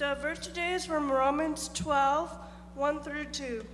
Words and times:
The 0.00 0.14
verse 0.14 0.38
today 0.38 0.72
is 0.72 0.86
from 0.86 1.12
Romans 1.12 1.68
12, 1.74 2.34
1 2.74 3.00
through 3.00 3.26
2. 3.26 3.66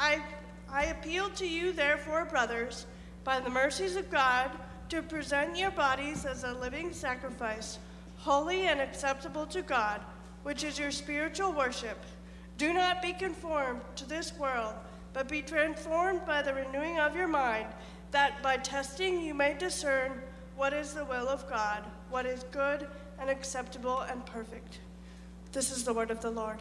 I, 0.00 0.20
I 0.68 0.86
appeal 0.86 1.30
to 1.36 1.46
you, 1.46 1.70
therefore, 1.70 2.24
brothers, 2.24 2.86
by 3.22 3.38
the 3.38 3.50
mercies 3.50 3.94
of 3.94 4.10
God, 4.10 4.50
to 4.88 5.00
present 5.00 5.56
your 5.56 5.70
bodies 5.70 6.24
as 6.24 6.42
a 6.42 6.54
living 6.54 6.92
sacrifice, 6.92 7.78
holy 8.16 8.66
and 8.66 8.80
acceptable 8.80 9.46
to 9.46 9.62
God, 9.62 10.00
which 10.42 10.64
is 10.64 10.76
your 10.76 10.90
spiritual 10.90 11.52
worship. 11.52 11.98
Do 12.58 12.72
not 12.72 13.00
be 13.00 13.12
conformed 13.12 13.82
to 13.94 14.08
this 14.08 14.36
world, 14.36 14.74
but 15.12 15.28
be 15.28 15.40
transformed 15.40 16.26
by 16.26 16.42
the 16.42 16.52
renewing 16.52 16.98
of 16.98 17.14
your 17.14 17.28
mind, 17.28 17.68
that 18.10 18.42
by 18.42 18.56
testing 18.56 19.20
you 19.20 19.34
may 19.34 19.54
discern 19.56 20.20
what 20.56 20.72
is 20.72 20.94
the 20.94 21.04
will 21.04 21.28
of 21.28 21.48
God, 21.48 21.84
what 22.08 22.26
is 22.26 22.42
good 22.50 22.88
and 23.20 23.30
acceptable 23.30 24.00
and 24.00 24.26
perfect. 24.26 24.80
This 25.52 25.72
is 25.72 25.82
the 25.82 25.92
word 25.92 26.12
of 26.12 26.20
the 26.20 26.30
Lord. 26.30 26.58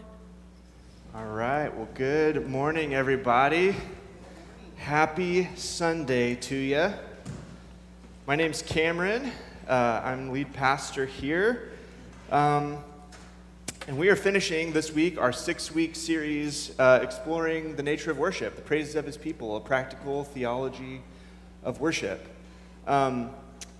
All 1.13 1.27
right. 1.27 1.69
Well, 1.69 1.87
good 1.93 2.49
morning, 2.49 2.95
everybody. 2.95 3.75
Happy 4.77 5.47
Sunday 5.55 6.33
to 6.33 6.55
you. 6.55 6.91
My 8.25 8.35
name's 8.35 8.63
Cameron. 8.63 9.31
Uh, 9.67 10.01
I'm 10.03 10.31
lead 10.31 10.53
pastor 10.53 11.05
here. 11.05 11.69
Um, 12.31 12.79
and 13.87 13.95
we 13.95 14.09
are 14.09 14.15
finishing 14.15 14.73
this 14.73 14.91
week 14.91 15.19
our 15.19 15.33
six 15.33 15.71
week 15.71 15.95
series 15.95 16.71
uh, 16.79 16.99
exploring 17.03 17.75
the 17.75 17.83
nature 17.83 18.09
of 18.09 18.17
worship, 18.17 18.55
the 18.55 18.63
praises 18.63 18.95
of 18.95 19.05
his 19.05 19.17
people, 19.17 19.55
a 19.55 19.61
practical 19.61 20.23
theology 20.23 21.03
of 21.63 21.79
worship. 21.79 22.27
Um, 22.87 23.29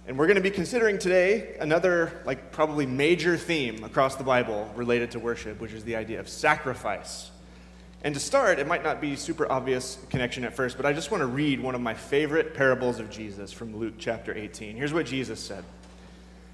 and 0.10 0.18
we're 0.18 0.26
going 0.26 0.38
to 0.38 0.42
be 0.42 0.50
considering 0.50 0.98
today 0.98 1.56
another, 1.60 2.12
like, 2.26 2.52
probably 2.52 2.88
major 2.88 3.38
theme 3.38 3.84
across 3.84 4.16
the 4.16 4.24
Bible 4.24 4.68
related 4.76 5.12
to 5.12 5.20
worship, 5.20 5.62
which 5.62 5.72
is 5.72 5.84
the 5.84 5.96
idea 5.96 6.20
of 6.20 6.28
sacrifice. 6.28 7.30
And 8.04 8.16
to 8.16 8.20
start, 8.20 8.58
it 8.58 8.66
might 8.66 8.84
not 8.84 9.02
be 9.02 9.16
super 9.16 9.50
obvious 9.52 10.00
connection 10.10 10.44
at 10.46 10.56
first, 10.56 10.78
but 10.78 10.88
I 10.88 10.94
just 10.94 11.12
want 11.12 11.22
to 11.22 11.28
read 11.28 11.60
one 11.60 11.76
of 11.76 11.82
my 11.82 11.94
favorite 11.94 12.56
parables 12.56 13.00
of 13.00 13.12
Jesus 13.12 13.52
from 13.52 13.78
Luke 13.78 13.94
chapter 14.00 14.34
18. 14.36 14.76
Here's 14.76 14.94
what 14.94 15.06
Jesus 15.06 15.40
said. 15.40 15.64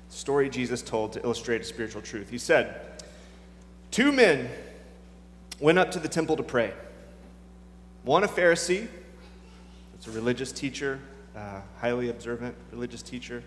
Story 0.10 0.50
Jesus 0.50 0.82
told 0.82 1.14
to 1.14 1.24
illustrate 1.24 1.62
a 1.62 1.64
spiritual 1.64 2.02
truth. 2.02 2.30
He 2.30 2.38
said, 2.38 2.82
Two 3.90 4.12
men 4.12 4.50
went 5.62 5.80
up 5.80 5.92
to 5.92 6.00
the 6.00 6.10
temple 6.10 6.36
to 6.36 6.44
pray. 6.44 6.74
One 8.04 8.26
a 8.26 8.28
Pharisee, 8.28 8.90
that's 9.94 10.08
a 10.08 10.12
religious 10.12 10.52
teacher, 10.52 11.00
uh, 11.36 11.62
highly 11.80 12.10
observant 12.10 12.56
religious 12.72 13.02
teacher. 13.02 13.44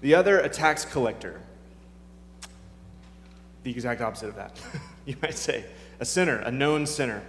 The 0.00 0.14
other, 0.14 0.40
a 0.40 0.48
tax 0.48 0.84
collector. 0.84 1.40
The 3.62 3.70
exact 3.70 4.00
opposite 4.00 4.28
of 4.28 4.36
that, 4.36 4.60
you 5.06 5.16
might 5.22 5.36
say. 5.36 5.64
A 5.98 6.04
sinner, 6.04 6.38
a 6.38 6.50
known 6.50 6.86
sinner. 6.86 7.22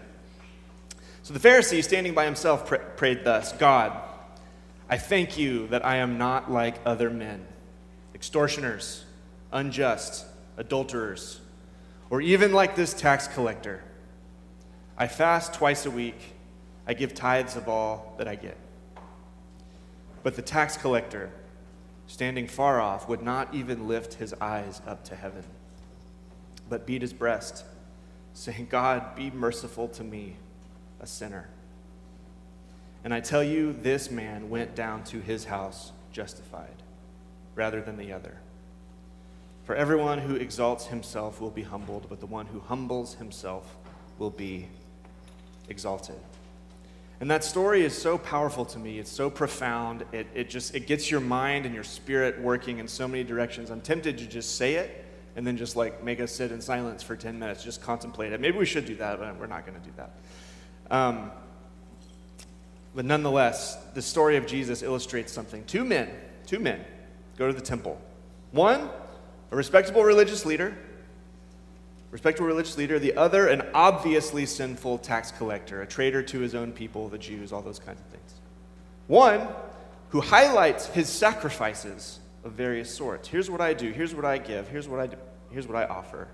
So 1.23 1.33
the 1.33 1.39
Pharisee, 1.39 1.83
standing 1.83 2.13
by 2.13 2.25
himself, 2.25 2.67
pr- 2.67 2.75
prayed 2.75 3.23
thus 3.23 3.53
God, 3.53 4.01
I 4.89 4.97
thank 4.97 5.37
you 5.37 5.67
that 5.67 5.85
I 5.85 5.97
am 5.97 6.17
not 6.17 6.51
like 6.51 6.75
other 6.85 7.09
men, 7.09 7.45
extortioners, 8.13 9.03
unjust, 9.51 10.25
adulterers, 10.57 11.41
or 12.09 12.21
even 12.21 12.53
like 12.53 12.75
this 12.75 12.93
tax 12.93 13.27
collector. 13.27 13.83
I 14.97 15.07
fast 15.07 15.53
twice 15.53 15.85
a 15.85 15.91
week, 15.91 16.35
I 16.87 16.93
give 16.93 17.13
tithes 17.13 17.55
of 17.55 17.67
all 17.67 18.15
that 18.17 18.27
I 18.27 18.35
get. 18.35 18.57
But 20.27 20.35
the 20.35 20.41
tax 20.41 20.75
collector, 20.75 21.31
standing 22.05 22.47
far 22.47 22.81
off, 22.81 23.07
would 23.07 23.21
not 23.21 23.55
even 23.55 23.87
lift 23.87 24.15
his 24.15 24.33
eyes 24.41 24.81
up 24.85 25.05
to 25.05 25.15
heaven, 25.15 25.45
but 26.69 26.85
beat 26.85 27.01
his 27.01 27.13
breast, 27.13 27.63
saying, 28.33 28.67
God, 28.69 29.15
be 29.15 29.31
merciful 29.31 29.87
to 29.87 30.03
me, 30.03 30.35
a 30.99 31.07
sinner. 31.07 31.47
And 33.05 33.13
I 33.13 33.21
tell 33.21 33.41
you, 33.41 33.71
this 33.71 34.11
man 34.11 34.49
went 34.49 34.75
down 34.75 35.05
to 35.05 35.21
his 35.21 35.45
house 35.45 35.93
justified, 36.11 36.83
rather 37.55 37.79
than 37.79 37.95
the 37.95 38.11
other. 38.11 38.35
For 39.63 39.75
everyone 39.77 40.19
who 40.19 40.35
exalts 40.35 40.87
himself 40.87 41.39
will 41.39 41.51
be 41.51 41.63
humbled, 41.63 42.07
but 42.09 42.19
the 42.19 42.25
one 42.25 42.47
who 42.47 42.59
humbles 42.59 43.13
himself 43.13 43.77
will 44.19 44.31
be 44.31 44.67
exalted. 45.69 46.19
And 47.19 47.31
that 47.31 47.43
story 47.43 47.83
is 47.83 47.97
so 47.97 48.17
powerful 48.17 48.63
to 48.65 48.79
me. 48.79 48.99
It's 48.99 49.11
so 49.11 49.29
profound. 49.29 50.05
It, 50.11 50.27
it 50.35 50.49
just 50.49 50.75
it 50.75 50.85
gets 50.85 51.09
your 51.09 51.19
mind 51.19 51.65
and 51.65 51.73
your 51.73 51.83
spirit 51.83 52.39
working 52.39 52.77
in 52.77 52.87
so 52.87 53.07
many 53.07 53.23
directions. 53.23 53.71
I'm 53.71 53.81
tempted 53.81 54.19
to 54.19 54.27
just 54.27 54.55
say 54.55 54.75
it 54.75 55.05
and 55.35 55.45
then 55.45 55.57
just 55.57 55.75
like 55.75 56.03
make 56.03 56.19
us 56.19 56.31
sit 56.31 56.51
in 56.51 56.61
silence 56.61 57.01
for 57.01 57.15
10 57.15 57.37
minutes, 57.39 57.63
just 57.63 57.81
contemplate 57.81 58.33
it. 58.33 58.41
Maybe 58.41 58.57
we 58.57 58.65
should 58.65 58.85
do 58.85 58.95
that, 58.95 59.19
but 59.19 59.39
we're 59.39 59.47
not 59.47 59.65
going 59.65 59.79
to 59.79 59.85
do 59.85 59.93
that. 59.97 60.11
Um, 60.89 61.31
but 62.95 63.05
nonetheless, 63.05 63.77
the 63.93 64.01
story 64.01 64.37
of 64.37 64.47
Jesus 64.47 64.81
illustrates 64.81 65.31
something. 65.31 65.63
Two 65.65 65.85
men, 65.85 66.09
two 66.45 66.59
men 66.59 66.83
go 67.37 67.47
to 67.47 67.53
the 67.53 67.61
temple. 67.61 68.01
One, 68.51 68.89
a 69.51 69.55
respectable 69.55 70.03
religious 70.03 70.45
leader, 70.45 70.75
respectable 72.17 72.47
religious 72.47 72.79
leader, 72.79 72.97
the 72.97 73.15
other, 73.15 73.47
an 73.47 73.61
obviously 73.75 74.43
sinful 74.43 74.97
tax 74.97 75.29
collector, 75.29 75.83
a 75.83 75.85
traitor 75.85 76.23
to 76.23 76.39
his 76.39 76.55
own 76.55 76.71
people, 76.71 77.07
the 77.09 77.17
Jews, 77.19 77.53
all 77.53 77.61
those 77.61 77.77
kinds 77.77 77.99
of 77.99 78.07
things. 78.07 78.33
One 79.05 79.47
who 80.09 80.21
highlights 80.21 80.87
his 80.87 81.09
sacrifices 81.09 82.17
of 82.43 82.53
various 82.53 82.91
sorts. 82.91 83.27
Here's 83.27 83.51
what 83.51 83.61
I 83.61 83.75
do, 83.75 83.91
here's 83.91 84.15
what 84.15 84.25
I 84.25 84.39
give, 84.39 84.67
here's 84.67 84.87
what 84.87 84.99
I, 84.99 85.05
do, 85.05 85.17
here's 85.51 85.67
what 85.67 85.77
I 85.77 85.85
offer. 85.85 86.27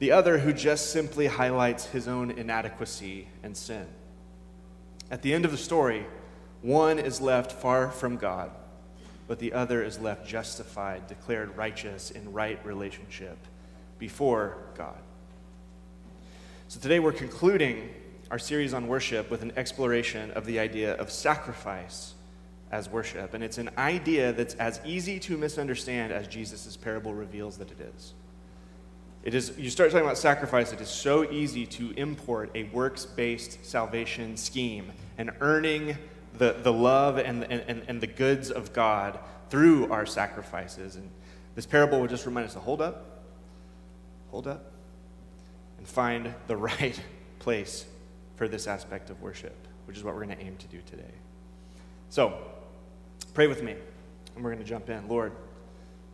The 0.00 0.10
other 0.10 0.38
who 0.38 0.52
just 0.52 0.90
simply 0.90 1.28
highlights 1.28 1.86
his 1.86 2.08
own 2.08 2.32
inadequacy 2.32 3.28
and 3.44 3.56
sin. 3.56 3.86
At 5.08 5.22
the 5.22 5.32
end 5.32 5.44
of 5.44 5.52
the 5.52 5.56
story, 5.56 6.04
one 6.62 6.98
is 6.98 7.20
left 7.20 7.52
far 7.52 7.92
from 7.92 8.16
God 8.16 8.50
but 9.26 9.38
the 9.38 9.52
other 9.52 9.82
is 9.82 9.98
left 9.98 10.26
justified, 10.26 11.06
declared 11.06 11.56
righteous 11.56 12.10
in 12.10 12.32
right 12.32 12.64
relationship 12.64 13.38
before 13.98 14.56
God. 14.76 14.98
So 16.68 16.80
today 16.80 16.98
we're 16.98 17.12
concluding 17.12 17.90
our 18.30 18.38
series 18.38 18.74
on 18.74 18.88
worship 18.88 19.30
with 19.30 19.42
an 19.42 19.52
exploration 19.56 20.30
of 20.32 20.46
the 20.46 20.58
idea 20.58 20.94
of 20.94 21.10
sacrifice 21.10 22.14
as 22.72 22.88
worship. 22.88 23.34
And 23.34 23.44
it's 23.44 23.58
an 23.58 23.70
idea 23.78 24.32
that's 24.32 24.54
as 24.54 24.80
easy 24.84 25.20
to 25.20 25.36
misunderstand 25.36 26.12
as 26.12 26.26
Jesus' 26.26 26.76
parable 26.76 27.14
reveals 27.14 27.56
that 27.58 27.70
it 27.70 27.80
is. 27.80 28.14
It 29.22 29.34
is, 29.34 29.52
you 29.58 29.70
start 29.70 29.90
talking 29.90 30.04
about 30.04 30.18
sacrifice, 30.18 30.72
it 30.72 30.80
is 30.80 30.88
so 30.88 31.28
easy 31.30 31.66
to 31.66 31.92
import 31.92 32.50
a 32.54 32.64
works 32.64 33.04
based 33.04 33.64
salvation 33.64 34.36
scheme 34.36 34.92
an 35.18 35.30
earning 35.40 35.96
the, 36.38 36.56
the 36.62 36.72
love 36.72 37.18
and, 37.18 37.44
and, 37.44 37.82
and 37.88 38.00
the 38.00 38.06
goods 38.06 38.50
of 38.50 38.72
God 38.72 39.18
through 39.50 39.90
our 39.90 40.06
sacrifices. 40.06 40.96
And 40.96 41.08
this 41.54 41.66
parable 41.66 42.00
would 42.00 42.10
just 42.10 42.26
remind 42.26 42.46
us 42.46 42.54
to 42.54 42.60
hold 42.60 42.80
up, 42.80 43.22
hold 44.30 44.46
up, 44.46 44.72
and 45.78 45.86
find 45.86 46.34
the 46.46 46.56
right 46.56 47.00
place 47.38 47.86
for 48.36 48.48
this 48.48 48.66
aspect 48.66 49.10
of 49.10 49.20
worship, 49.22 49.56
which 49.86 49.96
is 49.96 50.04
what 50.04 50.14
we're 50.14 50.24
going 50.24 50.36
to 50.36 50.44
aim 50.44 50.56
to 50.58 50.66
do 50.66 50.80
today. 50.86 51.14
So, 52.10 52.38
pray 53.34 53.46
with 53.46 53.62
me, 53.62 53.74
and 54.34 54.44
we're 54.44 54.52
going 54.52 54.62
to 54.62 54.68
jump 54.68 54.90
in. 54.90 55.08
Lord, 55.08 55.32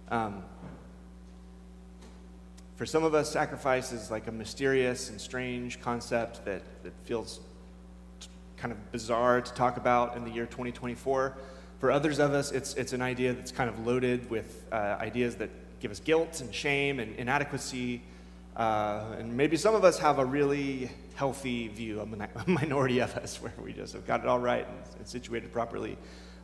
um, 0.08 0.42
for 2.76 2.86
some 2.86 3.04
of 3.04 3.14
us, 3.14 3.30
sacrifice 3.30 3.92
is 3.92 4.10
like 4.10 4.26
a 4.26 4.32
mysterious 4.32 5.10
and 5.10 5.20
strange 5.20 5.80
concept 5.80 6.44
that, 6.44 6.62
that 6.82 6.92
feels 7.04 7.40
kind 8.62 8.70
of 8.70 8.92
bizarre 8.92 9.40
to 9.40 9.52
talk 9.54 9.76
about 9.76 10.16
in 10.16 10.22
the 10.22 10.30
year 10.30 10.46
2024. 10.46 11.36
For 11.80 11.90
others 11.90 12.20
of 12.20 12.32
us, 12.32 12.52
it's, 12.52 12.74
it's 12.74 12.92
an 12.92 13.02
idea 13.02 13.32
that's 13.32 13.50
kind 13.50 13.68
of 13.68 13.84
loaded 13.84 14.30
with 14.30 14.64
uh, 14.70 14.96
ideas 15.00 15.34
that 15.36 15.50
give 15.80 15.90
us 15.90 15.98
guilt 15.98 16.40
and 16.40 16.54
shame 16.54 17.00
and 17.00 17.16
inadequacy. 17.16 18.02
Uh, 18.56 19.16
and 19.18 19.36
maybe 19.36 19.56
some 19.56 19.74
of 19.74 19.82
us 19.82 19.98
have 19.98 20.20
a 20.20 20.24
really 20.24 20.88
healthy 21.16 21.66
view, 21.66 22.00
a 22.00 22.06
minority 22.46 23.00
of 23.00 23.16
us, 23.16 23.42
where 23.42 23.52
we 23.64 23.72
just 23.72 23.94
have 23.94 24.06
got 24.06 24.20
it 24.20 24.26
all 24.26 24.38
right 24.38 24.64
and, 24.68 24.78
and 24.98 25.08
situated 25.08 25.52
properly. 25.52 25.98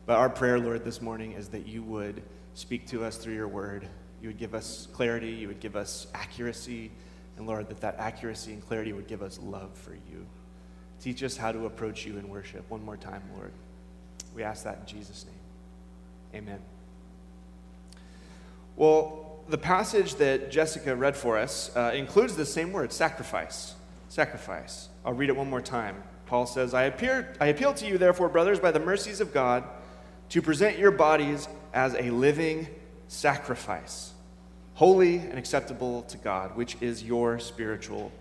But 0.05 0.17
our 0.17 0.29
prayer, 0.29 0.59
Lord, 0.59 0.83
this 0.83 1.01
morning 1.01 1.31
is 1.31 1.47
that 1.49 1.65
you 1.65 1.83
would 1.83 2.21
speak 2.53 2.85
to 2.87 3.05
us 3.05 3.15
through 3.15 3.35
your 3.35 3.47
word. 3.47 3.87
You 4.21 4.27
would 4.27 4.37
give 4.37 4.53
us 4.53 4.89
clarity, 4.91 5.31
you 5.31 5.47
would 5.47 5.61
give 5.61 5.77
us 5.77 6.07
accuracy, 6.13 6.91
and 7.37 7.47
Lord, 7.47 7.69
that 7.69 7.79
that 7.79 7.95
accuracy 7.97 8.51
and 8.51 8.67
clarity 8.67 8.91
would 8.91 9.07
give 9.07 9.21
us 9.21 9.39
love 9.41 9.73
for 9.77 9.93
you. 9.93 10.25
Teach 11.01 11.23
us 11.23 11.37
how 11.37 11.51
to 11.51 11.65
approach 11.65 12.05
you 12.05 12.17
in 12.17 12.29
worship. 12.29 12.69
One 12.69 12.83
more 12.83 12.97
time, 12.97 13.21
Lord. 13.35 13.51
We 14.35 14.43
ask 14.43 14.63
that 14.63 14.79
in 14.81 14.85
Jesus' 14.85 15.25
name. 15.25 16.41
Amen. 16.41 16.59
Well, 18.75 19.39
the 19.49 19.57
passage 19.57 20.15
that 20.15 20.51
Jessica 20.51 20.95
read 20.95 21.15
for 21.15 21.37
us 21.37 21.75
uh, 21.75 21.91
includes 21.93 22.35
the 22.35 22.45
same 22.45 22.71
word, 22.71 22.93
sacrifice. 22.93 23.75
Sacrifice. 24.09 24.89
I'll 25.03 25.13
read 25.13 25.29
it 25.29 25.35
one 25.35 25.49
more 25.49 25.61
time. 25.61 26.03
Paul 26.27 26.45
says, 26.45 26.73
I, 26.73 26.83
appear, 26.83 27.33
I 27.41 27.47
appeal 27.47 27.73
to 27.73 27.87
you, 27.87 27.97
therefore, 27.97 28.29
brothers, 28.29 28.59
by 28.59 28.71
the 28.71 28.79
mercies 28.79 29.19
of 29.19 29.33
God, 29.33 29.63
to 30.29 30.41
present 30.41 30.77
your 30.77 30.91
bodies 30.91 31.47
as 31.73 31.95
a 31.95 32.11
living 32.11 32.67
sacrifice, 33.07 34.13
holy 34.75 35.17
and 35.17 35.39
acceptable 35.39 36.03
to 36.03 36.17
God, 36.17 36.55
which 36.55 36.77
is 36.81 37.03
your 37.03 37.39
spiritual 37.39 38.11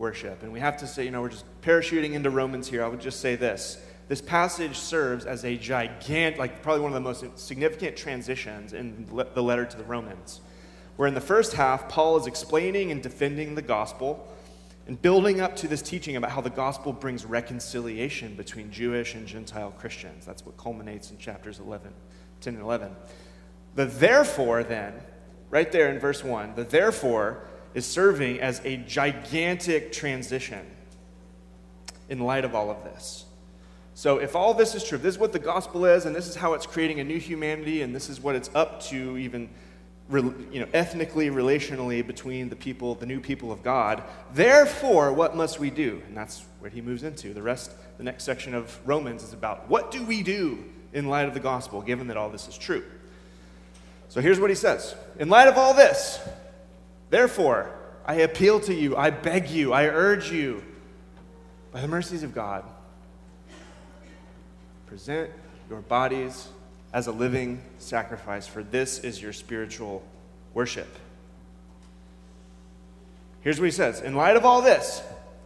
worship. 0.00 0.42
And 0.42 0.52
we 0.52 0.58
have 0.58 0.78
to 0.78 0.86
say, 0.86 1.04
you 1.04 1.10
know, 1.12 1.20
we're 1.20 1.28
just 1.28 1.44
parachuting 1.60 2.14
into 2.14 2.30
Romans 2.30 2.66
here. 2.66 2.82
I 2.82 2.88
would 2.88 3.02
just 3.02 3.20
say 3.20 3.36
this. 3.36 3.78
This 4.08 4.20
passage 4.20 4.76
serves 4.76 5.26
as 5.26 5.44
a 5.44 5.56
gigantic, 5.56 6.40
like 6.40 6.62
probably 6.62 6.80
one 6.80 6.90
of 6.90 6.94
the 6.94 7.00
most 7.00 7.38
significant 7.38 7.96
transitions 7.96 8.72
in 8.72 9.06
the 9.34 9.42
letter 9.42 9.64
to 9.64 9.76
the 9.76 9.84
Romans, 9.84 10.40
where 10.96 11.06
in 11.06 11.14
the 11.14 11.20
first 11.20 11.52
half, 11.52 11.88
Paul 11.88 12.16
is 12.16 12.26
explaining 12.26 12.90
and 12.90 13.00
defending 13.00 13.54
the 13.54 13.62
gospel 13.62 14.26
and 14.88 15.00
building 15.00 15.40
up 15.40 15.54
to 15.56 15.68
this 15.68 15.82
teaching 15.82 16.16
about 16.16 16.32
how 16.32 16.40
the 16.40 16.50
gospel 16.50 16.92
brings 16.92 17.24
reconciliation 17.24 18.34
between 18.34 18.72
Jewish 18.72 19.14
and 19.14 19.26
Gentile 19.26 19.70
Christians. 19.78 20.26
That's 20.26 20.44
what 20.44 20.56
culminates 20.56 21.12
in 21.12 21.18
chapters 21.18 21.60
11, 21.60 21.92
10 22.40 22.54
and 22.54 22.62
11. 22.64 22.96
The 23.76 23.84
therefore, 23.84 24.64
then, 24.64 24.94
right 25.50 25.70
there 25.70 25.88
in 25.88 26.00
verse 26.00 26.24
1, 26.24 26.54
the 26.56 26.64
therefore 26.64 27.46
is 27.74 27.86
serving 27.86 28.40
as 28.40 28.60
a 28.64 28.76
gigantic 28.78 29.92
transition 29.92 30.66
in 32.08 32.20
light 32.20 32.44
of 32.44 32.54
all 32.54 32.70
of 32.70 32.82
this. 32.84 33.24
So, 33.94 34.18
if 34.18 34.34
all 34.34 34.54
this 34.54 34.74
is 34.74 34.82
true, 34.82 34.98
this 34.98 35.14
is 35.14 35.18
what 35.20 35.32
the 35.32 35.38
gospel 35.38 35.84
is, 35.84 36.06
and 36.06 36.16
this 36.16 36.26
is 36.26 36.34
how 36.34 36.54
it's 36.54 36.66
creating 36.66 37.00
a 37.00 37.04
new 37.04 37.18
humanity, 37.18 37.82
and 37.82 37.94
this 37.94 38.08
is 38.08 38.20
what 38.20 38.34
it's 38.34 38.50
up 38.54 38.82
to, 38.84 39.18
even 39.18 39.48
you 40.10 40.60
know, 40.60 40.66
ethnically, 40.72 41.30
relationally, 41.30 42.04
between 42.04 42.48
the 42.48 42.56
people, 42.56 42.94
the 42.96 43.06
new 43.06 43.20
people 43.20 43.52
of 43.52 43.62
God. 43.62 44.02
Therefore, 44.34 45.12
what 45.12 45.36
must 45.36 45.60
we 45.60 45.70
do? 45.70 46.02
And 46.08 46.16
that's 46.16 46.44
where 46.58 46.70
he 46.70 46.80
moves 46.80 47.04
into. 47.04 47.32
The 47.32 47.42
rest, 47.42 47.72
the 47.96 48.02
next 48.02 48.24
section 48.24 48.54
of 48.54 48.76
Romans 48.84 49.22
is 49.22 49.32
about 49.32 49.68
what 49.68 49.90
do 49.90 50.02
we 50.04 50.22
do 50.22 50.64
in 50.92 51.08
light 51.08 51.28
of 51.28 51.34
the 51.34 51.40
gospel, 51.40 51.80
given 51.80 52.08
that 52.08 52.16
all 52.16 52.28
this 52.28 52.48
is 52.48 52.58
true. 52.58 52.82
So 54.08 54.20
here's 54.20 54.40
what 54.40 54.50
he 54.50 54.56
says 54.56 54.94
In 55.18 55.28
light 55.28 55.46
of 55.46 55.56
all 55.56 55.74
this, 55.74 56.18
therefore, 57.10 57.70
I 58.04 58.14
appeal 58.14 58.60
to 58.60 58.74
you, 58.74 58.96
I 58.96 59.10
beg 59.10 59.50
you, 59.50 59.72
I 59.72 59.86
urge 59.86 60.30
you, 60.30 60.62
by 61.72 61.80
the 61.80 61.88
mercies 61.88 62.22
of 62.22 62.34
God, 62.34 62.64
present 64.86 65.30
your 65.68 65.80
bodies 65.82 66.48
as 66.92 67.06
a 67.06 67.12
living 67.12 67.62
sacrifice, 67.78 68.46
for 68.46 68.62
this 68.62 68.98
is 69.00 69.22
your 69.22 69.32
spiritual 69.32 70.02
worship. 70.54 70.88
Here's 73.42 73.58
what 73.58 73.66
he 73.66 73.70
says 73.70 74.00
In 74.00 74.14
light 74.14 74.36
of 74.36 74.44
all 74.44 74.62
this, 74.62 75.02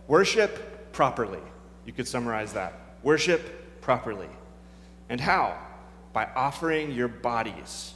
worship 0.09 0.93
properly. 0.93 1.41
You 1.85 1.93
could 1.93 2.09
summarize 2.09 2.55
that. 2.55 2.73
Worship 3.03 3.81
properly. 3.83 4.29
And 5.09 5.21
how? 5.21 5.59
By 6.15 6.29
offering 6.35 6.93
your 6.93 7.09
bodies 7.09 7.93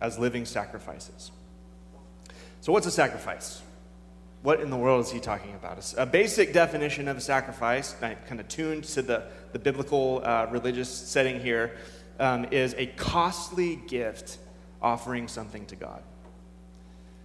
as 0.00 0.18
living 0.18 0.44
sacrifices. 0.44 1.30
So, 2.60 2.72
what's 2.72 2.86
a 2.86 2.90
sacrifice? 2.90 3.62
What 4.42 4.60
in 4.60 4.70
the 4.70 4.76
world 4.76 5.04
is 5.04 5.10
he 5.10 5.20
talking 5.20 5.54
about? 5.54 5.94
A 5.98 6.06
basic 6.06 6.52
definition 6.52 7.08
of 7.08 7.16
a 7.16 7.20
sacrifice, 7.20 7.94
kind 8.00 8.40
of 8.40 8.48
tuned 8.48 8.84
to 8.84 9.02
the, 9.02 9.24
the 9.52 9.58
biblical 9.58 10.22
uh, 10.24 10.46
religious 10.50 10.88
setting 10.88 11.40
here, 11.40 11.76
um, 12.18 12.46
is 12.50 12.74
a 12.78 12.86
costly 12.86 13.76
gift 13.76 14.38
offering 14.80 15.28
something 15.28 15.66
to 15.66 15.76
God. 15.76 16.02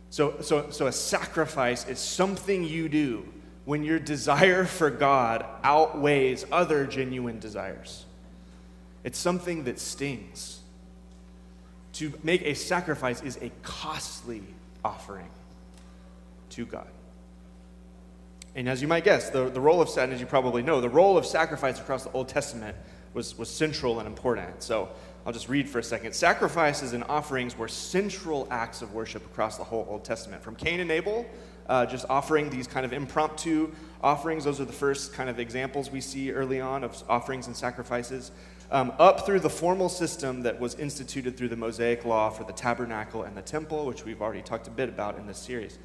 So, 0.09 0.41
so, 0.41 0.69
so 0.71 0.87
a 0.87 0.91
sacrifice 0.91 1.87
is 1.87 1.99
something 1.99 2.63
you 2.63 2.87
do 2.89 3.25
when 3.65 3.83
your 3.83 3.99
desire 3.99 4.65
for 4.65 4.89
God 4.89 5.45
outweighs 5.63 6.45
other 6.51 6.85
genuine 6.85 7.39
desires. 7.39 8.05
It's 9.03 9.19
something 9.19 9.65
that 9.65 9.79
stings. 9.79 10.61
To 11.93 12.13
make 12.23 12.41
a 12.43 12.53
sacrifice 12.53 13.21
is 13.21 13.37
a 13.37 13.51
costly 13.63 14.43
offering 14.85 15.29
to 16.51 16.65
God. 16.65 16.87
And 18.53 18.69
as 18.69 18.81
you 18.81 18.87
might 18.87 19.03
guess, 19.03 19.31
the, 19.31 19.49
the 19.49 19.59
role 19.59 19.81
of, 19.81 19.89
and 19.97 20.13
as 20.13 20.21
you 20.21 20.27
probably 20.27 20.61
know, 20.61 20.79
the 20.79 20.89
role 20.89 21.17
of 21.17 21.25
sacrifice 21.25 21.79
across 21.79 22.03
the 22.03 22.11
Old 22.11 22.29
Testament 22.29 22.77
was, 23.13 23.37
was 23.37 23.49
central 23.49 23.99
and 23.99 24.07
important. 24.07 24.61
So 24.61 24.89
I'll 25.25 25.33
just 25.33 25.49
read 25.49 25.67
for 25.67 25.79
a 25.79 25.83
second. 25.83 26.13
Sacrifices 26.13 26.93
and 26.93 27.03
offerings 27.05 27.57
were 27.57 27.67
central 27.67 28.47
acts 28.51 28.81
of 28.81 28.93
worship 28.93 29.25
across 29.25 29.57
the 29.57 29.63
whole 29.63 29.87
Old 29.89 30.05
Testament. 30.05 30.43
From 30.43 30.55
Cain 30.55 30.79
and 30.79 30.91
Abel, 30.91 31.25
uh, 31.67 31.85
just 31.87 32.05
offering 32.09 32.49
these 32.49 32.67
kind 32.67 32.85
of 32.85 32.93
impromptu 32.93 33.71
offerings, 34.01 34.43
those 34.43 34.61
are 34.61 34.65
the 34.65 34.71
first 34.71 35.13
kind 35.13 35.29
of 35.29 35.39
examples 35.39 35.89
we 35.89 35.99
see 35.99 36.31
early 36.31 36.61
on 36.61 36.83
of 36.83 37.03
offerings 37.09 37.47
and 37.47 37.55
sacrifices 37.55 38.31
um, 38.71 38.93
up 38.99 39.25
through 39.25 39.39
the 39.39 39.49
formal 39.49 39.89
system 39.89 40.41
that 40.41 40.59
was 40.59 40.75
instituted 40.75 41.37
through 41.37 41.49
the 41.49 41.55
Mosaic 41.55 42.05
Law 42.05 42.29
for 42.29 42.43
the 42.43 42.53
tabernacle 42.53 43.23
and 43.23 43.35
the 43.37 43.41
temple, 43.41 43.85
which 43.85 44.05
we've 44.05 44.21
already 44.21 44.41
talked 44.41 44.67
a 44.67 44.71
bit 44.71 44.89
about 44.89 45.17
in 45.17 45.27
this 45.27 45.37
series. 45.37 45.77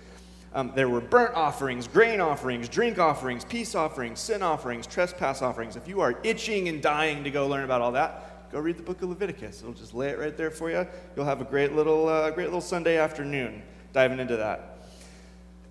Um, 0.53 0.73
there 0.75 0.89
were 0.89 1.01
burnt 1.01 1.35
offerings, 1.35 1.87
grain 1.87 2.21
offerings, 2.21 2.69
drink 2.69 2.99
offerings, 2.99 3.45
peace 3.45 3.75
offerings, 3.75 4.19
sin 4.19 4.43
offerings, 4.43 4.87
trespass 4.87 5.43
offerings. 5.43 5.77
If 5.77 5.87
you 5.87 6.01
are 6.01 6.19
itching 6.25 6.69
and 6.69 6.83
dying 6.83 7.23
to 7.23 7.31
go 7.31 7.47
learn 7.47 7.65
about 7.65 7.81
all 7.81 7.93
that, 7.93 8.51
go 8.51 8.59
read 8.59 8.77
the 8.77 8.83
book 8.83 9.01
of 9.03 9.11
Leviticus. 9.11 9.61
It'll 9.61 9.75
just 9.75 9.95
lay 9.95 10.09
it 10.09 10.19
right 10.19 10.37
there 10.37 10.51
for 10.51 10.71
you. 10.71 10.87
You'll 11.15 11.27
have 11.27 11.41
a 11.41 11.45
great 11.45 11.75
little, 11.77 12.09
uh, 12.09 12.31
great 12.33 12.47
little 12.47 12.61
Sunday 12.61 12.99
afternoon 12.99 13.63
diving 13.93 14.19
into 14.19 14.37
that. 14.39 14.79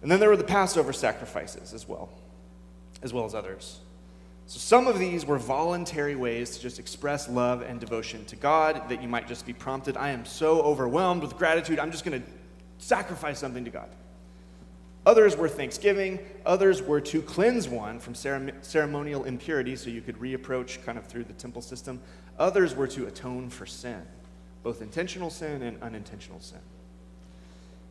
And 0.01 0.09
then 0.09 0.21
there 0.21 0.29
were 0.29 0.37
the 0.37 0.45
Passover 0.45 0.93
sacrifices 0.93 1.73
as 1.73 1.85
well, 1.85 2.09
as 3.01 3.11
well 3.11 3.25
as 3.25 3.35
others. 3.35 3.79
So, 4.49 4.57
some 4.57 4.87
of 4.87 4.97
these 4.97 5.27
were 5.27 5.37
voluntary 5.37 6.15
ways 6.15 6.49
to 6.57 6.59
just 6.59 6.79
express 6.79 7.29
love 7.29 7.61
and 7.61 7.79
devotion 7.79 8.25
to 8.25 8.35
God 8.35 8.89
that 8.89 8.99
you 8.99 9.07
might 9.07 9.27
just 9.27 9.45
be 9.45 9.53
prompted. 9.53 9.95
I 9.95 10.09
am 10.09 10.25
so 10.25 10.63
overwhelmed 10.63 11.21
with 11.21 11.37
gratitude, 11.37 11.77
I'm 11.77 11.91
just 11.91 12.03
going 12.03 12.19
to 12.19 12.27
sacrifice 12.79 13.37
something 13.37 13.63
to 13.63 13.69
God. 13.69 13.89
Others 15.05 15.37
were 15.37 15.49
thanksgiving. 15.49 16.17
Others 16.47 16.81
were 16.81 16.99
to 16.99 17.21
cleanse 17.21 17.69
one 17.69 17.99
from 17.99 18.15
ceremonial 18.15 19.25
impurity 19.25 19.75
so 19.75 19.91
you 19.91 20.01
could 20.01 20.17
reapproach 20.17 20.83
kind 20.83 20.97
of 20.97 21.05
through 21.05 21.25
the 21.25 21.33
temple 21.33 21.61
system. 21.61 22.01
Others 22.39 22.75
were 22.75 22.87
to 22.87 23.05
atone 23.05 23.51
for 23.51 23.67
sin, 23.67 24.01
both 24.63 24.81
intentional 24.81 25.29
sin 25.29 25.61
and 25.61 25.79
unintentional 25.83 26.39
sin. 26.39 26.57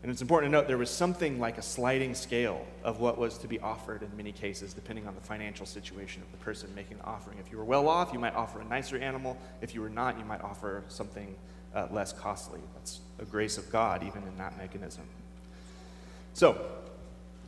And 0.02 0.12
it's 0.12 0.22
important 0.22 0.52
to 0.52 0.56
note 0.56 0.68
there 0.68 0.78
was 0.78 0.90
something 0.90 1.40
like 1.40 1.58
a 1.58 1.62
sliding 1.62 2.14
scale 2.14 2.64
of 2.84 3.00
what 3.00 3.18
was 3.18 3.36
to 3.38 3.48
be 3.48 3.58
offered 3.58 4.02
in 4.02 4.16
many 4.16 4.30
cases, 4.30 4.72
depending 4.72 5.08
on 5.08 5.14
the 5.14 5.20
financial 5.20 5.66
situation 5.66 6.22
of 6.22 6.30
the 6.30 6.38
person 6.38 6.72
making 6.74 6.98
the 6.98 7.04
offering. 7.04 7.38
If 7.38 7.50
you 7.50 7.58
were 7.58 7.64
well 7.64 7.88
off, 7.88 8.12
you 8.12 8.18
might 8.20 8.34
offer 8.34 8.60
a 8.60 8.64
nicer 8.64 8.96
animal. 8.96 9.36
If 9.60 9.74
you 9.74 9.80
were 9.80 9.88
not, 9.88 10.16
you 10.16 10.24
might 10.24 10.40
offer 10.42 10.84
something 10.88 11.34
uh, 11.74 11.88
less 11.90 12.12
costly. 12.12 12.60
That's 12.74 13.00
a 13.18 13.24
grace 13.24 13.58
of 13.58 13.70
God, 13.72 14.04
even 14.04 14.22
in 14.22 14.38
that 14.38 14.56
mechanism. 14.56 15.02
So, 16.32 16.56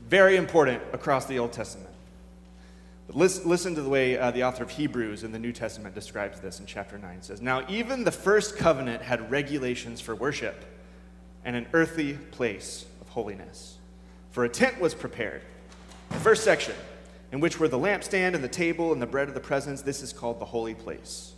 very 0.08 0.34
important 0.34 0.82
across 0.92 1.26
the 1.26 1.38
Old 1.38 1.52
Testament. 1.52 1.90
But 3.06 3.16
listen, 3.16 3.48
listen 3.48 3.74
to 3.76 3.82
the 3.82 3.88
way 3.88 4.18
uh, 4.18 4.32
the 4.32 4.42
author 4.42 4.64
of 4.64 4.70
Hebrews 4.70 5.22
in 5.22 5.30
the 5.30 5.38
New 5.38 5.52
Testament 5.52 5.94
describes 5.94 6.40
this 6.40 6.58
in 6.58 6.66
chapter 6.66 6.98
9. 6.98 7.18
It 7.18 7.24
says, 7.24 7.40
Now, 7.40 7.64
even 7.68 8.02
the 8.02 8.10
first 8.10 8.56
covenant 8.56 9.02
had 9.02 9.30
regulations 9.30 10.00
for 10.00 10.16
worship 10.16 10.64
and 11.44 11.56
an 11.56 11.66
earthly 11.72 12.14
place 12.14 12.86
of 13.00 13.08
holiness. 13.08 13.78
For 14.30 14.44
a 14.44 14.48
tent 14.48 14.80
was 14.80 14.94
prepared. 14.94 15.42
The 16.10 16.18
first 16.18 16.44
section, 16.44 16.74
in 17.32 17.40
which 17.40 17.58
were 17.58 17.68
the 17.68 17.78
lampstand 17.78 18.34
and 18.34 18.44
the 18.44 18.48
table 18.48 18.92
and 18.92 19.00
the 19.00 19.06
bread 19.06 19.28
of 19.28 19.34
the 19.34 19.40
presence, 19.40 19.82
this 19.82 20.02
is 20.02 20.12
called 20.12 20.40
the 20.40 20.44
holy 20.44 20.74
place. 20.74 21.32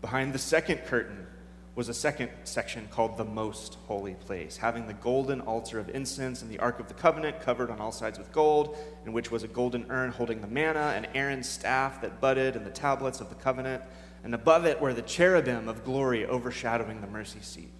Behind 0.00 0.32
the 0.32 0.38
second 0.38 0.78
curtain 0.86 1.26
was 1.74 1.88
a 1.88 1.94
second 1.94 2.30
section 2.44 2.86
called 2.90 3.16
the 3.16 3.24
most 3.24 3.78
holy 3.86 4.14
place, 4.14 4.58
having 4.58 4.86
the 4.86 4.92
golden 4.94 5.40
altar 5.40 5.78
of 5.78 5.88
incense 5.88 6.42
and 6.42 6.50
the 6.50 6.58
ark 6.58 6.78
of 6.78 6.88
the 6.88 6.94
covenant 6.94 7.40
covered 7.40 7.70
on 7.70 7.80
all 7.80 7.92
sides 7.92 8.18
with 8.18 8.30
gold, 8.30 8.76
in 9.06 9.12
which 9.12 9.30
was 9.30 9.42
a 9.42 9.48
golden 9.48 9.86
urn 9.88 10.10
holding 10.10 10.42
the 10.42 10.46
manna 10.46 10.92
and 10.94 11.08
Aaron's 11.14 11.48
staff 11.48 12.02
that 12.02 12.20
budded 12.20 12.56
and 12.56 12.66
the 12.66 12.70
tablets 12.70 13.20
of 13.22 13.30
the 13.30 13.34
covenant, 13.36 13.82
and 14.22 14.34
above 14.34 14.66
it 14.66 14.80
were 14.80 14.92
the 14.92 15.02
cherubim 15.02 15.66
of 15.66 15.82
glory 15.82 16.26
overshadowing 16.26 17.00
the 17.00 17.06
mercy 17.06 17.40
seat. 17.40 17.72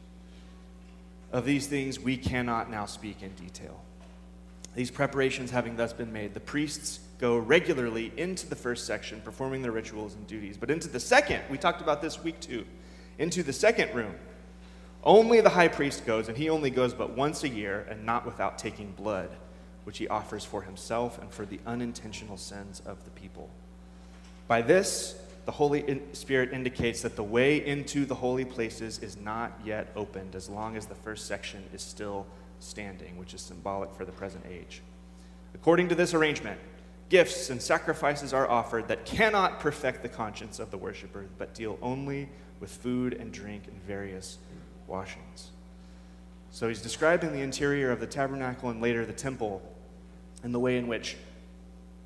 Of 1.33 1.47
these 1.47 1.67
things 1.67 1.99
we 1.99 2.17
cannot 2.17 2.71
now 2.71 2.85
speak 2.85 3.23
in 3.23 3.31
detail. 3.33 3.81
These 4.75 4.91
preparations 4.91 5.51
having 5.51 5.77
thus 5.77 5.93
been 5.93 6.13
made, 6.13 6.35
the 6.35 6.41
priests 6.41 7.01
go 7.19 7.37
regularly 7.37 8.13
into 8.17 8.47
the 8.47 8.57
first 8.57 8.87
section, 8.87 9.21
performing 9.23 9.63
their 9.63 9.73
rituals 9.73 10.15
and 10.15 10.27
duties. 10.27 10.57
But 10.57 10.71
into 10.71 10.89
the 10.89 11.01
second, 11.01 11.43
we 11.51 11.59
talked 11.59 11.81
about 11.81 12.03
this 12.03 12.23
week 12.23 12.41
too, 12.41 12.67
into 13.19 13.43
the 13.43 13.53
second 13.53 13.95
room, 13.95 14.15
only 15.05 15.41
the 15.41 15.51
high 15.51 15.69
priest 15.69 16.07
goes, 16.07 16.29
and 16.29 16.37
he 16.37 16.49
only 16.49 16.71
goes 16.71 16.95
but 16.95 17.17
once 17.17 17.43
a 17.45 17.49
year, 17.49 17.87
and 17.91 18.07
not 18.07 18.25
without 18.25 18.59
taking 18.59 18.93
blood, 18.93 19.31
which 19.85 19.99
he 19.99 20.07
offers 20.09 20.45
for 20.45 20.63
himself 20.63 21.19
and 21.21 21.31
for 21.31 21.45
the 21.45 21.59
unintentional 21.67 22.37
sins 22.37 22.81
of 22.87 23.05
the 23.05 23.11
people. 23.11 23.51
By 24.47 24.63
this, 24.63 25.21
the 25.45 25.53
Holy 25.53 26.01
Spirit 26.13 26.53
indicates 26.53 27.03
that 27.03 27.17
the 27.17 27.23
way 27.23 27.65
into 27.65 28.05
the 28.05 28.15
holy 28.15 28.45
places 28.45 28.99
is 29.01 29.17
not 29.17 29.59
yet 29.65 29.89
opened 29.97 30.35
as 30.35 30.49
long 30.49 30.77
as 30.77 30.87
the 30.87 30.95
first 30.95 31.27
section 31.27 31.63
is 31.75 31.83
still 31.83 32.27
standing, 32.61 33.19
which 33.19 33.35
is 33.35 33.41
symbolic 33.41 33.93
for 33.95 34.05
the 34.05 34.13
present 34.13 34.45
age. 34.49 34.83
According 35.55 35.89
to 35.89 35.95
this 35.95 36.15
arrangement, 36.15 36.61
gifts 37.09 37.51
and 37.51 37.61
sacrifices 37.61 38.33
are 38.33 38.49
offered 38.49 38.89
that 38.89 39.05
cannot 39.05 39.61
perfect 39.61 40.03
the 40.03 40.09
conscience 40.09 40.59
of 40.59 40.71
the 40.71 40.79
worshiper, 40.79 41.27
but 41.39 41.55
deal 41.55 41.79
only 41.83 42.29
with 42.61 42.71
food 42.71 43.15
and 43.15 43.33
drink 43.33 43.65
and 43.67 43.83
various 43.83 44.39
washings. 44.87 45.51
So 46.53 46.69
he's 46.69 46.81
describing 46.81 47.33
the 47.33 47.41
interior 47.41 47.91
of 47.91 47.99
the 47.99 48.07
tabernacle 48.07 48.71
and 48.71 48.81
later 48.81 49.05
the 49.05 49.13
temple 49.13 49.63
and 50.43 50.55
the 50.55 50.61
way 50.61 50.77
in 50.77 50.87
which 50.87 51.17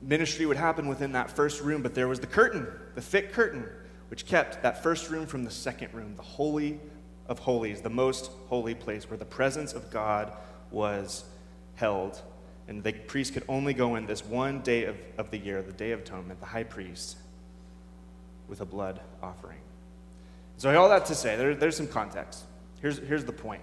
ministry 0.03 0.47
would 0.47 0.57
happen 0.57 0.89
within 0.89 1.13
that 1.13 1.31
first 1.31 1.63
room. 1.63 1.83
But 1.83 1.95
there 1.95 2.09
was 2.09 2.21
the 2.21 2.27
curtain, 2.27 2.67
the 2.95 3.01
thick 3.01 3.33
curtain, 3.33 3.67
which 4.09 4.27
kept 4.27 4.63
that 4.63 4.83
first 4.83 5.11
room 5.11 5.27
from 5.27 5.45
the 5.45 5.51
second 5.51 5.93
room, 5.95 6.15
the 6.17 6.23
Holy 6.23 6.81
of 7.29 7.39
Holies, 7.41 7.81
the 7.81 7.91
most 7.91 8.31
holy 8.49 8.75
place 8.75 9.11
where 9.11 9.19
the 9.19 9.25
presence 9.25 9.73
of 9.73 9.91
God 9.91 10.33
was 10.71 11.25
held. 11.75 12.21
And 12.69 12.83
the 12.83 12.93
priest 12.93 13.35
could 13.35 13.45
only 13.49 13.75
go 13.75 13.97
in 13.97 14.07
this 14.07 14.25
one 14.25 14.61
day 14.61 14.85
of, 14.85 14.97
of 15.19 15.31
the 15.31 15.39
year, 15.39 15.63
the 15.63 15.73
Day 15.73 15.93
of 15.93 16.01
Atonement, 16.01 16.41
the 16.41 16.47
high 16.47 16.65
priest, 16.65 17.17
with 18.49 18.61
a 18.61 18.65
blood 18.65 19.01
offering. 19.23 19.59
So, 20.59 20.75
all 20.77 20.89
that 20.89 21.07
to 21.07 21.15
say, 21.15 21.37
there, 21.37 21.55
there's 21.55 21.77
some 21.77 21.87
context. 21.87 22.45
Here's, 22.81 22.99
here's 22.99 23.25
the 23.25 23.33
point 23.33 23.63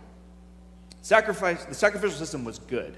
Sacrifice, 1.02 1.66
the 1.66 1.76
sacrificial 1.76 2.18
system 2.18 2.46
was 2.46 2.60
good. 2.60 2.96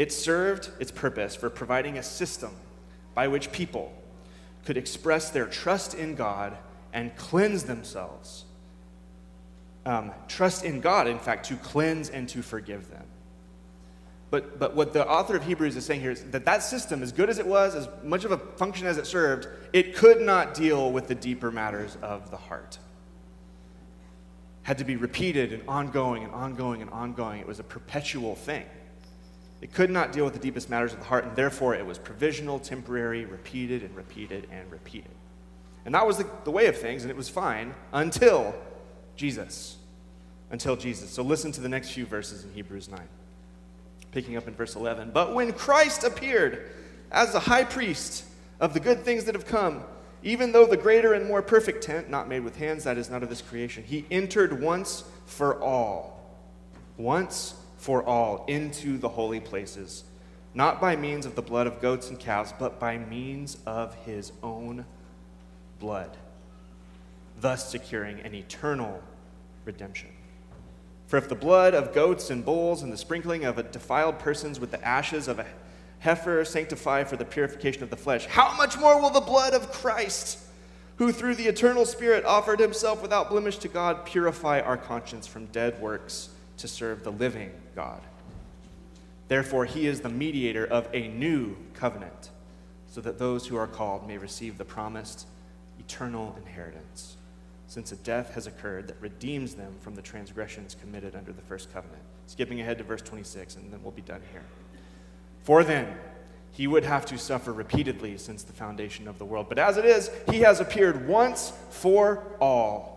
It 0.00 0.10
served 0.10 0.70
its 0.80 0.90
purpose 0.90 1.36
for 1.36 1.50
providing 1.50 1.98
a 1.98 2.02
system 2.02 2.52
by 3.14 3.28
which 3.28 3.52
people 3.52 3.92
could 4.64 4.78
express 4.78 5.28
their 5.28 5.44
trust 5.44 5.92
in 5.92 6.14
God 6.14 6.56
and 6.94 7.14
cleanse 7.16 7.64
themselves. 7.64 8.46
Um, 9.84 10.10
trust 10.26 10.64
in 10.64 10.80
God, 10.80 11.06
in 11.06 11.18
fact, 11.18 11.44
to 11.48 11.56
cleanse 11.56 12.08
and 12.08 12.26
to 12.30 12.40
forgive 12.40 12.88
them. 12.88 13.04
But, 14.30 14.58
but 14.58 14.74
what 14.74 14.94
the 14.94 15.06
author 15.06 15.36
of 15.36 15.44
Hebrews 15.44 15.76
is 15.76 15.84
saying 15.84 16.00
here 16.00 16.12
is 16.12 16.24
that 16.30 16.46
that 16.46 16.62
system, 16.62 17.02
as 17.02 17.12
good 17.12 17.28
as 17.28 17.38
it 17.38 17.46
was, 17.46 17.74
as 17.74 17.86
much 18.02 18.24
of 18.24 18.32
a 18.32 18.38
function 18.38 18.86
as 18.86 18.96
it 18.96 19.06
served, 19.06 19.48
it 19.74 19.94
could 19.94 20.22
not 20.22 20.54
deal 20.54 20.90
with 20.92 21.08
the 21.08 21.14
deeper 21.14 21.52
matters 21.52 21.98
of 22.00 22.30
the 22.30 22.38
heart 22.38 22.78
had 24.62 24.78
to 24.78 24.84
be 24.84 24.96
repeated 24.96 25.52
and 25.52 25.62
ongoing 25.68 26.24
and 26.24 26.32
ongoing 26.32 26.80
and 26.80 26.90
ongoing. 26.90 27.40
It 27.40 27.46
was 27.46 27.58
a 27.58 27.64
perpetual 27.64 28.36
thing. 28.36 28.64
It 29.60 29.74
could 29.74 29.90
not 29.90 30.12
deal 30.12 30.24
with 30.24 30.32
the 30.32 30.40
deepest 30.40 30.70
matters 30.70 30.92
of 30.92 31.00
the 31.00 31.04
heart, 31.04 31.24
and 31.24 31.36
therefore 31.36 31.74
it 31.74 31.84
was 31.84 31.98
provisional, 31.98 32.58
temporary, 32.58 33.26
repeated 33.26 33.82
and 33.82 33.94
repeated 33.94 34.48
and 34.50 34.70
repeated. 34.70 35.10
And 35.84 35.94
that 35.94 36.06
was 36.06 36.18
the, 36.18 36.26
the 36.44 36.50
way 36.50 36.66
of 36.66 36.76
things, 36.76 37.02
and 37.02 37.10
it 37.10 37.16
was 37.16 37.28
fine 37.28 37.74
until 37.92 38.54
Jesus. 39.16 39.76
Until 40.50 40.76
Jesus. 40.76 41.10
So 41.10 41.22
listen 41.22 41.52
to 41.52 41.60
the 41.60 41.68
next 41.68 41.90
few 41.90 42.06
verses 42.06 42.44
in 42.44 42.52
Hebrews 42.52 42.88
9. 42.88 43.00
Picking 44.12 44.36
up 44.36 44.48
in 44.48 44.54
verse 44.54 44.76
11. 44.76 45.10
But 45.12 45.34
when 45.34 45.52
Christ 45.52 46.04
appeared 46.04 46.70
as 47.12 47.32
the 47.32 47.40
high 47.40 47.64
priest 47.64 48.24
of 48.60 48.74
the 48.74 48.80
good 48.80 49.04
things 49.04 49.24
that 49.24 49.34
have 49.34 49.46
come, 49.46 49.84
even 50.22 50.52
though 50.52 50.66
the 50.66 50.76
greater 50.76 51.14
and 51.14 51.26
more 51.26 51.42
perfect 51.42 51.82
tent, 51.82 52.10
not 52.10 52.28
made 52.28 52.40
with 52.40 52.56
hands, 52.56 52.84
that 52.84 52.98
is 52.98 53.08
not 53.08 53.22
of 53.22 53.28
this 53.28 53.40
creation, 53.40 53.84
he 53.84 54.04
entered 54.10 54.60
once 54.60 55.04
for 55.26 55.62
all, 55.62 56.20
once 56.96 57.54
for 57.80 58.04
all, 58.04 58.44
into 58.46 58.98
the 58.98 59.08
holy 59.08 59.40
places, 59.40 60.04
not 60.52 60.82
by 60.82 60.94
means 60.94 61.24
of 61.24 61.34
the 61.34 61.40
blood 61.40 61.66
of 61.66 61.80
goats 61.80 62.10
and 62.10 62.20
calves, 62.20 62.52
but 62.58 62.78
by 62.78 62.98
means 62.98 63.56
of 63.64 63.94
his 64.04 64.32
own 64.42 64.84
blood, 65.78 66.14
thus 67.40 67.70
securing 67.70 68.20
an 68.20 68.34
eternal 68.34 69.02
redemption. 69.64 70.10
For 71.06 71.16
if 71.16 71.30
the 71.30 71.34
blood 71.34 71.72
of 71.72 71.94
goats 71.94 72.28
and 72.28 72.44
bulls 72.44 72.82
and 72.82 72.92
the 72.92 72.98
sprinkling 72.98 73.46
of 73.46 73.56
a 73.56 73.62
defiled 73.62 74.18
persons 74.18 74.60
with 74.60 74.72
the 74.72 74.86
ashes 74.86 75.26
of 75.26 75.38
a 75.38 75.46
heifer 76.00 76.44
sanctify 76.44 77.04
for 77.04 77.16
the 77.16 77.24
purification 77.24 77.82
of 77.82 77.88
the 77.88 77.96
flesh, 77.96 78.26
how 78.26 78.54
much 78.58 78.76
more 78.78 79.00
will 79.00 79.10
the 79.10 79.20
blood 79.20 79.54
of 79.54 79.72
Christ, 79.72 80.38
who 80.96 81.12
through 81.12 81.36
the 81.36 81.46
eternal 81.46 81.86
Spirit 81.86 82.26
offered 82.26 82.60
himself 82.60 83.00
without 83.00 83.30
blemish 83.30 83.56
to 83.56 83.68
God, 83.68 84.04
purify 84.04 84.60
our 84.60 84.76
conscience 84.76 85.26
from 85.26 85.46
dead 85.46 85.80
works 85.80 86.28
to 86.60 86.68
serve 86.68 87.04
the 87.04 87.12
living 87.12 87.50
God? 87.74 88.00
Therefore, 89.28 89.64
he 89.64 89.86
is 89.86 90.00
the 90.00 90.08
mediator 90.08 90.66
of 90.66 90.88
a 90.92 91.08
new 91.08 91.56
covenant, 91.74 92.30
so 92.88 93.00
that 93.00 93.18
those 93.18 93.46
who 93.46 93.56
are 93.56 93.68
called 93.68 94.06
may 94.08 94.18
receive 94.18 94.58
the 94.58 94.64
promised 94.64 95.26
eternal 95.78 96.36
inheritance, 96.44 97.16
since 97.68 97.92
a 97.92 97.96
death 97.96 98.34
has 98.34 98.46
occurred 98.48 98.88
that 98.88 99.00
redeems 99.00 99.54
them 99.54 99.72
from 99.80 99.94
the 99.94 100.02
transgressions 100.02 100.74
committed 100.80 101.14
under 101.14 101.32
the 101.32 101.42
first 101.42 101.72
covenant. 101.72 102.02
Skipping 102.26 102.60
ahead 102.60 102.78
to 102.78 102.84
verse 102.84 103.02
26, 103.02 103.56
and 103.56 103.72
then 103.72 103.80
we'll 103.82 103.92
be 103.92 104.02
done 104.02 104.20
here. 104.32 104.42
For 105.42 105.62
then, 105.62 105.96
he 106.52 106.66
would 106.66 106.84
have 106.84 107.06
to 107.06 107.16
suffer 107.16 107.52
repeatedly 107.52 108.18
since 108.18 108.42
the 108.42 108.52
foundation 108.52 109.06
of 109.06 109.18
the 109.18 109.24
world. 109.24 109.46
But 109.48 109.58
as 109.58 109.76
it 109.76 109.84
is, 109.84 110.10
he 110.30 110.40
has 110.40 110.60
appeared 110.60 111.06
once 111.06 111.52
for 111.70 112.24
all 112.40 112.89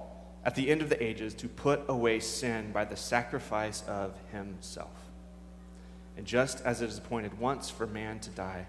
at 0.46 0.56
the 0.56 0.70
end 0.70 0.82
of 0.82 0.90
the 0.90 1.02
ages 1.02 1.34
to 1.36 1.48
put 1.48 1.82
away 1.88 2.20
sin 2.20 2.72
by 2.72 2.86
the 2.86 2.96
sacrifice 2.96 3.84
of 3.88 4.14
himself. 4.32 5.10
And 6.18 6.26
just 6.26 6.62
as 6.62 6.82
it 6.82 6.90
is 6.90 6.98
appointed 6.98 7.40
once 7.40 7.70
for 7.70 7.88
man 7.88 8.20
to 8.20 8.30
die, 8.32 8.68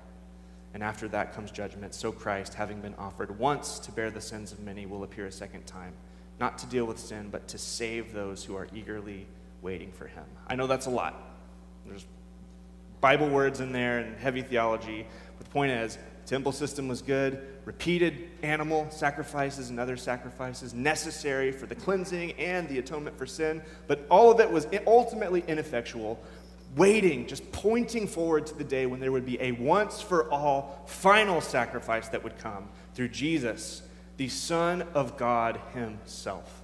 and 0.72 0.82
after 0.82 1.08
that 1.08 1.34
comes 1.34 1.50
judgment, 1.50 1.94
so 1.94 2.10
Christ, 2.10 2.54
having 2.54 2.80
been 2.80 2.94
offered 2.96 3.38
once 3.38 3.78
to 3.80 3.92
bear 3.92 4.10
the 4.10 4.20
sins 4.20 4.50
of 4.52 4.60
many, 4.60 4.86
will 4.86 5.04
appear 5.04 5.26
a 5.26 5.32
second 5.32 5.66
time, 5.66 5.92
not 6.40 6.58
to 6.58 6.66
deal 6.66 6.84
with 6.84 6.98
sin, 6.98 7.28
but 7.30 7.46
to 7.48 7.58
save 7.58 8.12
those 8.12 8.44
who 8.44 8.56
are 8.56 8.66
eagerly 8.74 9.26
waiting 9.62 9.92
for 9.92 10.06
him. 10.06 10.24
I 10.48 10.56
know 10.56 10.66
that's 10.66 10.86
a 10.86 10.90
lot. 10.90 11.14
There's 11.86 12.06
Bible 13.00 13.28
words 13.28 13.60
in 13.60 13.70
there 13.70 13.98
and 13.98 14.16
heavy 14.16 14.42
theology. 14.42 15.06
But 15.36 15.46
the 15.46 15.52
point 15.52 15.72
is, 15.72 15.98
temple 16.26 16.52
system 16.52 16.88
was 16.88 17.02
good, 17.02 17.46
repeated 17.64 18.28
animal 18.42 18.86
sacrifices 18.90 19.70
and 19.70 19.78
other 19.78 19.96
sacrifices 19.96 20.74
necessary 20.74 21.52
for 21.52 21.66
the 21.66 21.74
cleansing 21.74 22.32
and 22.32 22.68
the 22.68 22.78
atonement 22.78 23.16
for 23.16 23.26
sin, 23.26 23.62
but 23.86 24.06
all 24.10 24.30
of 24.30 24.40
it 24.40 24.50
was 24.50 24.66
ultimately 24.86 25.44
ineffectual, 25.46 26.22
waiting, 26.76 27.26
just 27.26 27.50
pointing 27.52 28.06
forward 28.06 28.46
to 28.46 28.54
the 28.54 28.64
day 28.64 28.86
when 28.86 29.00
there 29.00 29.12
would 29.12 29.26
be 29.26 29.40
a 29.40 29.52
once 29.52 30.00
for 30.00 30.30
all 30.30 30.82
final 30.86 31.40
sacrifice 31.40 32.08
that 32.08 32.24
would 32.24 32.38
come 32.38 32.68
through 32.94 33.08
Jesus, 33.08 33.82
the 34.16 34.28
Son 34.28 34.82
of 34.94 35.16
God 35.16 35.60
Himself. 35.72 36.62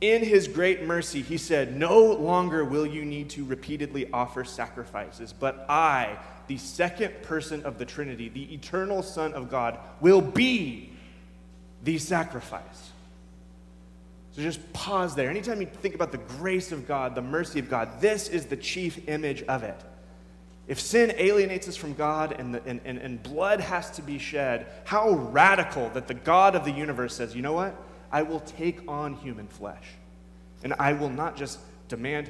In 0.00 0.24
his 0.24 0.48
great 0.48 0.84
mercy, 0.84 1.20
he 1.20 1.36
said, 1.36 1.76
No 1.76 2.02
longer 2.02 2.64
will 2.64 2.86
you 2.86 3.04
need 3.04 3.28
to 3.30 3.44
repeatedly 3.44 4.10
offer 4.12 4.44
sacrifices, 4.44 5.34
but 5.34 5.66
I, 5.68 6.16
the 6.50 6.58
second 6.58 7.14
person 7.22 7.62
of 7.62 7.78
the 7.78 7.84
Trinity, 7.84 8.28
the 8.28 8.52
eternal 8.52 9.04
Son 9.04 9.34
of 9.34 9.48
God, 9.48 9.78
will 10.00 10.20
be 10.20 10.90
the 11.84 11.96
sacrifice. 11.96 12.90
So 14.32 14.42
just 14.42 14.72
pause 14.72 15.14
there. 15.14 15.30
Anytime 15.30 15.60
you 15.60 15.68
think 15.68 15.94
about 15.94 16.10
the 16.10 16.18
grace 16.18 16.72
of 16.72 16.88
God, 16.88 17.14
the 17.14 17.22
mercy 17.22 17.60
of 17.60 17.70
God, 17.70 18.00
this 18.00 18.26
is 18.26 18.46
the 18.46 18.56
chief 18.56 19.08
image 19.08 19.44
of 19.44 19.62
it. 19.62 19.80
If 20.66 20.80
sin 20.80 21.14
alienates 21.18 21.68
us 21.68 21.76
from 21.76 21.94
God 21.94 22.32
and, 22.32 22.56
the, 22.56 22.62
and, 22.66 22.80
and, 22.84 22.98
and 22.98 23.22
blood 23.22 23.60
has 23.60 23.88
to 23.92 24.02
be 24.02 24.18
shed, 24.18 24.66
how 24.82 25.10
radical 25.10 25.88
that 25.90 26.08
the 26.08 26.14
God 26.14 26.56
of 26.56 26.64
the 26.64 26.72
universe 26.72 27.14
says, 27.14 27.36
you 27.36 27.42
know 27.42 27.52
what? 27.52 27.76
I 28.10 28.22
will 28.22 28.40
take 28.40 28.80
on 28.88 29.14
human 29.14 29.46
flesh. 29.46 29.84
And 30.64 30.74
I 30.80 30.94
will 30.94 31.10
not 31.10 31.36
just 31.36 31.60
demand 31.86 32.28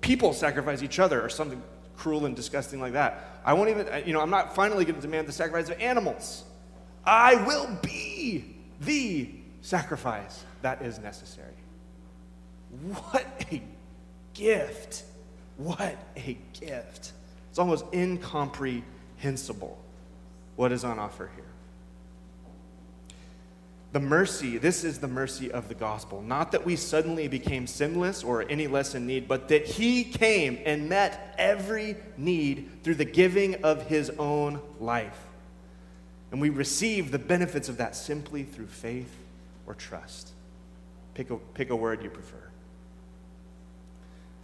people 0.00 0.32
sacrifice 0.32 0.84
each 0.84 1.00
other 1.00 1.20
or 1.20 1.28
something 1.28 1.60
cruel 2.02 2.26
and 2.26 2.34
disgusting 2.34 2.80
like 2.80 2.94
that. 2.94 3.40
I 3.44 3.52
won't 3.52 3.70
even, 3.70 3.86
you 4.04 4.12
know, 4.12 4.20
I'm 4.20 4.30
not 4.30 4.56
finally 4.56 4.84
going 4.84 4.96
to 4.96 5.00
demand 5.00 5.28
the 5.28 5.32
sacrifice 5.32 5.70
of 5.70 5.80
animals. 5.80 6.42
I 7.04 7.36
will 7.46 7.68
be 7.80 8.44
the 8.80 9.30
sacrifice 9.60 10.44
that 10.62 10.82
is 10.82 10.98
necessary. 10.98 11.54
What 12.70 13.26
a 13.52 13.62
gift! 14.34 15.04
What 15.58 15.96
a 16.16 16.36
gift. 16.58 17.12
It's 17.50 17.58
almost 17.58 17.84
incomprehensible 17.92 19.78
what 20.56 20.72
is 20.72 20.82
on 20.82 20.98
offer 20.98 21.30
here. 21.36 21.41
The 23.92 24.00
mercy, 24.00 24.56
this 24.56 24.84
is 24.84 25.00
the 25.00 25.08
mercy 25.08 25.52
of 25.52 25.68
the 25.68 25.74
gospel. 25.74 26.22
Not 26.22 26.52
that 26.52 26.64
we 26.64 26.76
suddenly 26.76 27.28
became 27.28 27.66
sinless 27.66 28.24
or 28.24 28.48
any 28.48 28.66
less 28.66 28.94
in 28.94 29.06
need, 29.06 29.28
but 29.28 29.48
that 29.48 29.66
He 29.66 30.02
came 30.02 30.58
and 30.64 30.88
met 30.88 31.34
every 31.36 31.96
need 32.16 32.70
through 32.82 32.94
the 32.94 33.04
giving 33.04 33.62
of 33.62 33.86
His 33.88 34.08
own 34.18 34.62
life. 34.80 35.18
And 36.30 36.40
we 36.40 36.48
receive 36.48 37.10
the 37.10 37.18
benefits 37.18 37.68
of 37.68 37.76
that 37.76 37.94
simply 37.94 38.44
through 38.44 38.68
faith 38.68 39.14
or 39.66 39.74
trust. 39.74 40.30
Pick 41.12 41.30
a, 41.30 41.36
pick 41.36 41.68
a 41.68 41.76
word 41.76 42.02
you 42.02 42.08
prefer. 42.08 42.48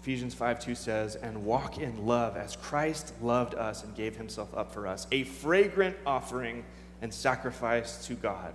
Ephesians 0.03 0.35
5 0.35 0.61
2 0.61 0.75
says, 0.75 1.17
And 1.17 1.47
walk 1.47 1.79
in 1.79 2.07
love 2.07 2.37
as 2.37 2.55
Christ 2.57 3.15
loved 3.23 3.55
us 3.55 3.83
and 3.83 3.95
gave 3.95 4.15
Himself 4.17 4.55
up 4.55 4.75
for 4.75 4.87
us, 4.87 5.07
a 5.11 5.25
fragrant 5.25 5.97
offering 6.05 6.65
and 7.01 7.15
sacrifice 7.15 8.07
to 8.07 8.15
God. 8.15 8.53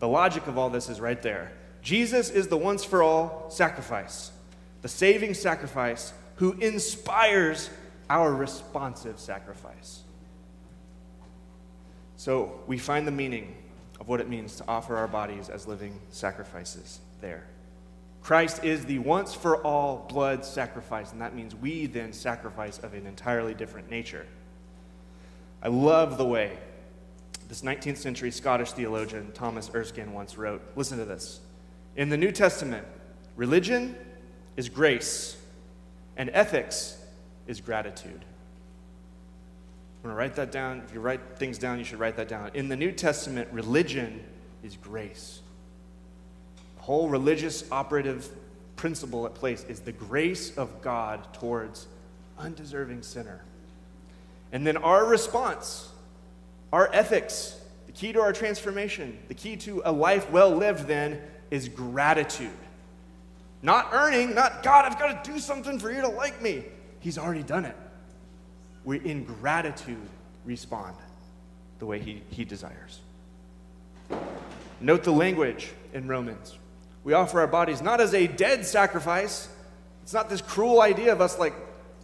The 0.00 0.08
logic 0.08 0.46
of 0.46 0.58
all 0.58 0.70
this 0.70 0.88
is 0.88 1.00
right 1.00 1.20
there. 1.22 1.52
Jesus 1.82 2.30
is 2.30 2.48
the 2.48 2.56
once 2.56 2.84
for 2.84 3.02
all 3.02 3.48
sacrifice, 3.50 4.32
the 4.82 4.88
saving 4.88 5.34
sacrifice 5.34 6.12
who 6.36 6.52
inspires 6.54 7.70
our 8.08 8.34
responsive 8.34 9.18
sacrifice. 9.18 10.00
So 12.16 12.60
we 12.66 12.76
find 12.76 13.06
the 13.06 13.12
meaning 13.12 13.56
of 14.00 14.08
what 14.08 14.20
it 14.20 14.28
means 14.28 14.56
to 14.56 14.64
offer 14.66 14.96
our 14.96 15.08
bodies 15.08 15.48
as 15.48 15.66
living 15.66 15.98
sacrifices 16.10 17.00
there. 17.20 17.46
Christ 18.22 18.64
is 18.64 18.84
the 18.84 18.98
once 18.98 19.34
for 19.34 19.56
all 19.62 20.06
blood 20.08 20.44
sacrifice, 20.44 21.12
and 21.12 21.20
that 21.20 21.34
means 21.34 21.54
we 21.54 21.86
then 21.86 22.12
sacrifice 22.12 22.78
of 22.78 22.92
an 22.94 23.06
entirely 23.06 23.54
different 23.54 23.90
nature. 23.90 24.26
I 25.62 25.68
love 25.68 26.18
the 26.18 26.26
way 26.26 26.58
this 27.50 27.62
19th 27.62 27.96
century 27.96 28.30
Scottish 28.30 28.70
theologian 28.70 29.32
Thomas 29.32 29.68
Erskine 29.74 30.12
once 30.12 30.38
wrote. 30.38 30.62
Listen 30.76 30.98
to 30.98 31.04
this. 31.04 31.40
In 31.96 32.08
the 32.08 32.16
New 32.16 32.30
Testament, 32.30 32.86
religion 33.34 33.96
is 34.56 34.68
grace, 34.68 35.36
and 36.16 36.30
ethics 36.32 36.96
is 37.48 37.60
gratitude. 37.60 38.24
I'm 40.02 40.02
going 40.04 40.14
to 40.14 40.18
write 40.18 40.36
that 40.36 40.52
down. 40.52 40.80
If 40.86 40.94
you 40.94 41.00
write 41.00 41.20
things 41.38 41.58
down, 41.58 41.78
you 41.78 41.84
should 41.84 41.98
write 41.98 42.16
that 42.18 42.28
down. 42.28 42.52
In 42.54 42.68
the 42.68 42.76
New 42.76 42.92
Testament, 42.92 43.48
religion 43.50 44.22
is 44.62 44.76
grace. 44.76 45.40
The 46.76 46.82
whole 46.82 47.08
religious 47.08 47.64
operative 47.72 48.28
principle 48.76 49.26
at 49.26 49.34
place 49.34 49.64
is 49.68 49.80
the 49.80 49.92
grace 49.92 50.56
of 50.56 50.82
God 50.82 51.34
towards 51.34 51.88
undeserving 52.38 53.02
sinner. 53.02 53.42
And 54.52 54.64
then 54.64 54.76
our 54.76 55.04
response, 55.04 55.90
our 56.72 56.88
ethics, 56.92 57.58
the 57.86 57.92
key 57.92 58.12
to 58.12 58.20
our 58.20 58.32
transformation, 58.32 59.18
the 59.28 59.34
key 59.34 59.56
to 59.56 59.82
a 59.84 59.92
life 59.92 60.30
well 60.30 60.50
lived 60.50 60.86
then 60.86 61.20
is 61.50 61.68
gratitude. 61.68 62.50
Not 63.62 63.90
earning, 63.92 64.34
not 64.34 64.62
God, 64.62 64.84
I've 64.84 64.98
got 64.98 65.24
to 65.24 65.30
do 65.30 65.38
something 65.38 65.78
for 65.78 65.92
you 65.92 66.00
to 66.00 66.08
like 66.08 66.40
me. 66.40 66.64
He's 67.00 67.18
already 67.18 67.42
done 67.42 67.64
it 67.64 67.76
we 68.84 68.98
in 68.98 69.24
gratitude 69.24 70.08
respond 70.44 70.96
the 71.78 71.86
way 71.86 71.98
he, 71.98 72.22
he 72.30 72.44
desires. 72.44 73.00
Note 74.80 75.04
the 75.04 75.12
language 75.12 75.70
in 75.92 76.08
Romans. 76.08 76.56
We 77.04 77.12
offer 77.12 77.40
our 77.40 77.46
bodies 77.46 77.82
not 77.82 78.00
as 78.00 78.14
a 78.14 78.26
dead 78.26 78.66
sacrifice. 78.66 79.48
It's 80.02 80.12
not 80.12 80.28
this 80.28 80.40
cruel 80.40 80.80
idea 80.80 81.12
of 81.12 81.20
us 81.20 81.38
like 81.38 81.54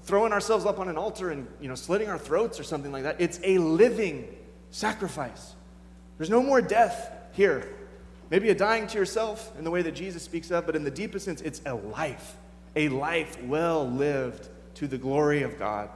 throwing 0.05 0.33
ourselves 0.33 0.65
up 0.65 0.79
on 0.79 0.89
an 0.89 0.97
altar 0.97 1.31
and 1.31 1.47
you 1.61 1.69
know 1.69 1.75
slitting 1.75 2.09
our 2.09 2.19
throats 2.19 2.61
or 2.61 2.63
something 2.63 2.93
like 2.93 3.03
that. 3.03 3.21
It's 3.21 3.41
a 3.43 3.59
living 3.59 4.29
sacrifice. 4.71 5.55
There's 6.19 6.31
no 6.31 6.43
more 6.43 6.61
death 6.61 7.13
here. 7.33 7.69
Maybe 8.31 8.51
a 8.51 8.55
dying 8.55 8.87
to 8.89 8.99
yourself 8.99 9.53
in 9.59 9.65
the 9.65 9.71
way 9.71 9.83
that 9.83 9.95
Jesus 9.95 10.23
speaks 10.23 10.51
of, 10.51 10.67
but 10.67 10.75
in 10.75 10.85
the 10.85 10.91
deepest 10.91 11.25
sense, 11.25 11.41
it's 11.41 11.61
a 11.65 11.75
life, 11.75 12.37
a 12.75 12.89
life 12.89 13.41
well 13.45 13.89
lived 13.89 14.49
to 14.75 14.87
the 14.87 14.99
glory 14.99 15.43
of 15.43 15.59
God 15.59 15.91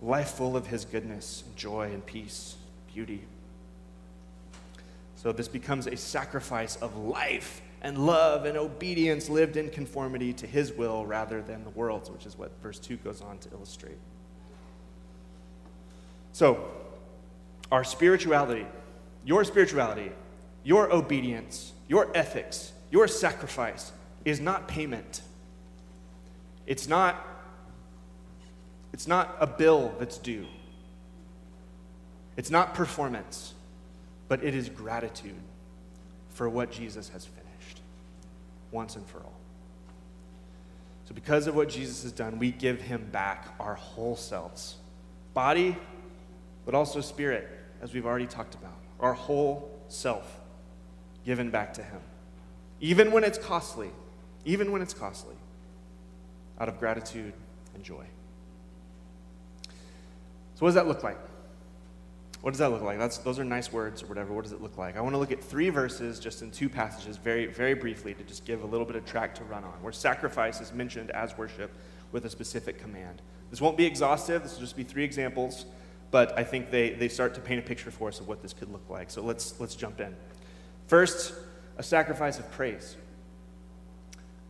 a 0.00 0.04
life 0.04 0.32
full 0.32 0.56
of 0.56 0.66
His 0.66 0.84
goodness, 0.84 1.44
joy, 1.56 1.90
and 1.92 2.04
peace, 2.04 2.56
beauty. 2.92 3.22
So 5.16 5.32
this 5.32 5.48
becomes 5.48 5.86
a 5.86 5.96
sacrifice 5.96 6.76
of 6.76 6.96
life 6.96 7.60
and 7.82 8.06
love 8.06 8.44
and 8.44 8.56
obedience 8.56 9.28
lived 9.28 9.56
in 9.56 9.70
conformity 9.70 10.32
to 10.34 10.46
His 10.46 10.72
will 10.72 11.04
rather 11.04 11.42
than 11.42 11.64
the 11.64 11.70
world's, 11.70 12.10
which 12.10 12.26
is 12.26 12.36
what 12.38 12.50
verse 12.62 12.78
2 12.78 12.96
goes 12.96 13.20
on 13.20 13.38
to 13.38 13.50
illustrate. 13.52 13.98
So, 16.32 16.70
our 17.70 17.84
spirituality, 17.84 18.66
your 19.24 19.44
spirituality, 19.44 20.12
your 20.64 20.92
obedience, 20.92 21.72
your 21.88 22.08
ethics, 22.14 22.72
your 22.90 23.06
sacrifice 23.08 23.92
is 24.24 24.40
not 24.40 24.68
payment. 24.68 25.22
It's 26.66 26.88
not 26.88 27.26
it's 28.92 29.06
not 29.06 29.36
a 29.40 29.46
bill 29.46 29.94
that's 29.98 30.18
due. 30.18 30.46
It's 32.36 32.50
not 32.50 32.74
performance, 32.74 33.54
but 34.28 34.42
it 34.42 34.54
is 34.54 34.68
gratitude 34.68 35.40
for 36.30 36.48
what 36.48 36.70
Jesus 36.70 37.08
has 37.10 37.24
finished 37.24 37.80
once 38.72 38.96
and 38.96 39.06
for 39.06 39.18
all. 39.18 39.40
So, 41.06 41.14
because 41.14 41.46
of 41.46 41.56
what 41.56 41.68
Jesus 41.68 42.02
has 42.02 42.12
done, 42.12 42.38
we 42.38 42.50
give 42.50 42.80
him 42.80 43.08
back 43.12 43.54
our 43.58 43.74
whole 43.74 44.16
selves 44.16 44.76
body, 45.34 45.76
but 46.64 46.74
also 46.74 47.00
spirit, 47.00 47.48
as 47.80 47.94
we've 47.94 48.06
already 48.06 48.26
talked 48.26 48.54
about. 48.54 48.76
Our 49.00 49.12
whole 49.12 49.70
self 49.88 50.40
given 51.24 51.50
back 51.50 51.74
to 51.74 51.82
him. 51.82 52.00
Even 52.80 53.12
when 53.12 53.24
it's 53.24 53.38
costly, 53.38 53.90
even 54.44 54.72
when 54.72 54.82
it's 54.82 54.94
costly, 54.94 55.36
out 56.58 56.68
of 56.68 56.78
gratitude 56.78 57.32
and 57.74 57.84
joy. 57.84 58.04
So, 60.54 60.66
what 60.66 60.68
does 60.68 60.74
that 60.74 60.86
look 60.86 61.02
like? 61.02 61.18
What 62.42 62.52
does 62.52 62.58
that 62.58 62.70
look 62.70 62.82
like? 62.82 62.98
That's, 62.98 63.18
those 63.18 63.38
are 63.38 63.44
nice 63.44 63.70
words 63.70 64.02
or 64.02 64.06
whatever. 64.06 64.32
What 64.32 64.44
does 64.44 64.52
it 64.52 64.62
look 64.62 64.78
like? 64.78 64.96
I 64.96 65.00
want 65.02 65.14
to 65.14 65.18
look 65.18 65.32
at 65.32 65.44
three 65.44 65.68
verses 65.68 66.18
just 66.18 66.40
in 66.40 66.50
two 66.50 66.70
passages, 66.70 67.18
very, 67.18 67.46
very 67.46 67.74
briefly, 67.74 68.14
to 68.14 68.22
just 68.24 68.46
give 68.46 68.62
a 68.62 68.66
little 68.66 68.86
bit 68.86 68.96
of 68.96 69.04
track 69.04 69.34
to 69.36 69.44
run 69.44 69.62
on, 69.62 69.82
where 69.82 69.92
sacrifice 69.92 70.60
is 70.60 70.72
mentioned 70.72 71.10
as 71.10 71.36
worship 71.36 71.70
with 72.12 72.24
a 72.24 72.30
specific 72.30 72.80
command. 72.80 73.20
This 73.50 73.60
won't 73.60 73.76
be 73.76 73.84
exhaustive, 73.84 74.42
this 74.42 74.54
will 74.54 74.60
just 74.60 74.76
be 74.76 74.84
three 74.84 75.04
examples, 75.04 75.66
but 76.10 76.36
I 76.38 76.44
think 76.44 76.70
they, 76.70 76.90
they 76.90 77.08
start 77.08 77.34
to 77.34 77.40
paint 77.40 77.60
a 77.60 77.66
picture 77.66 77.90
for 77.90 78.08
us 78.08 78.20
of 78.20 78.28
what 78.28 78.42
this 78.42 78.52
could 78.52 78.70
look 78.72 78.88
like. 78.88 79.10
So 79.10 79.22
let's, 79.22 79.58
let's 79.60 79.74
jump 79.74 80.00
in. 80.00 80.14
First, 80.86 81.34
a 81.78 81.82
sacrifice 81.82 82.38
of 82.38 82.50
praise 82.50 82.96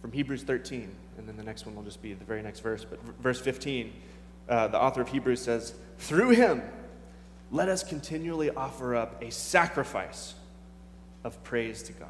from 0.00 0.12
Hebrews 0.12 0.42
13, 0.42 0.90
and 1.18 1.28
then 1.28 1.36
the 1.36 1.42
next 1.42 1.66
one 1.66 1.74
will 1.74 1.82
just 1.82 2.00
be 2.00 2.14
the 2.14 2.24
very 2.24 2.42
next 2.42 2.60
verse, 2.60 2.84
but 2.84 3.00
verse 3.20 3.40
15 3.40 3.92
uh, 4.50 4.66
the 4.66 4.80
author 4.80 5.00
of 5.00 5.08
Hebrews 5.08 5.40
says, 5.40 5.74
Through 5.98 6.30
him, 6.30 6.62
let 7.52 7.68
us 7.68 7.84
continually 7.84 8.50
offer 8.50 8.96
up 8.96 9.22
a 9.22 9.30
sacrifice 9.30 10.34
of 11.22 11.42
praise 11.44 11.84
to 11.84 11.92
God. 11.92 12.08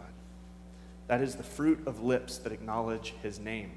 That 1.08 1.20
is 1.20 1.36
the 1.36 1.42
fruit 1.42 1.86
of 1.86 2.02
lips 2.02 2.38
that 2.38 2.52
acknowledge 2.52 3.14
his 3.22 3.38
name. 3.38 3.72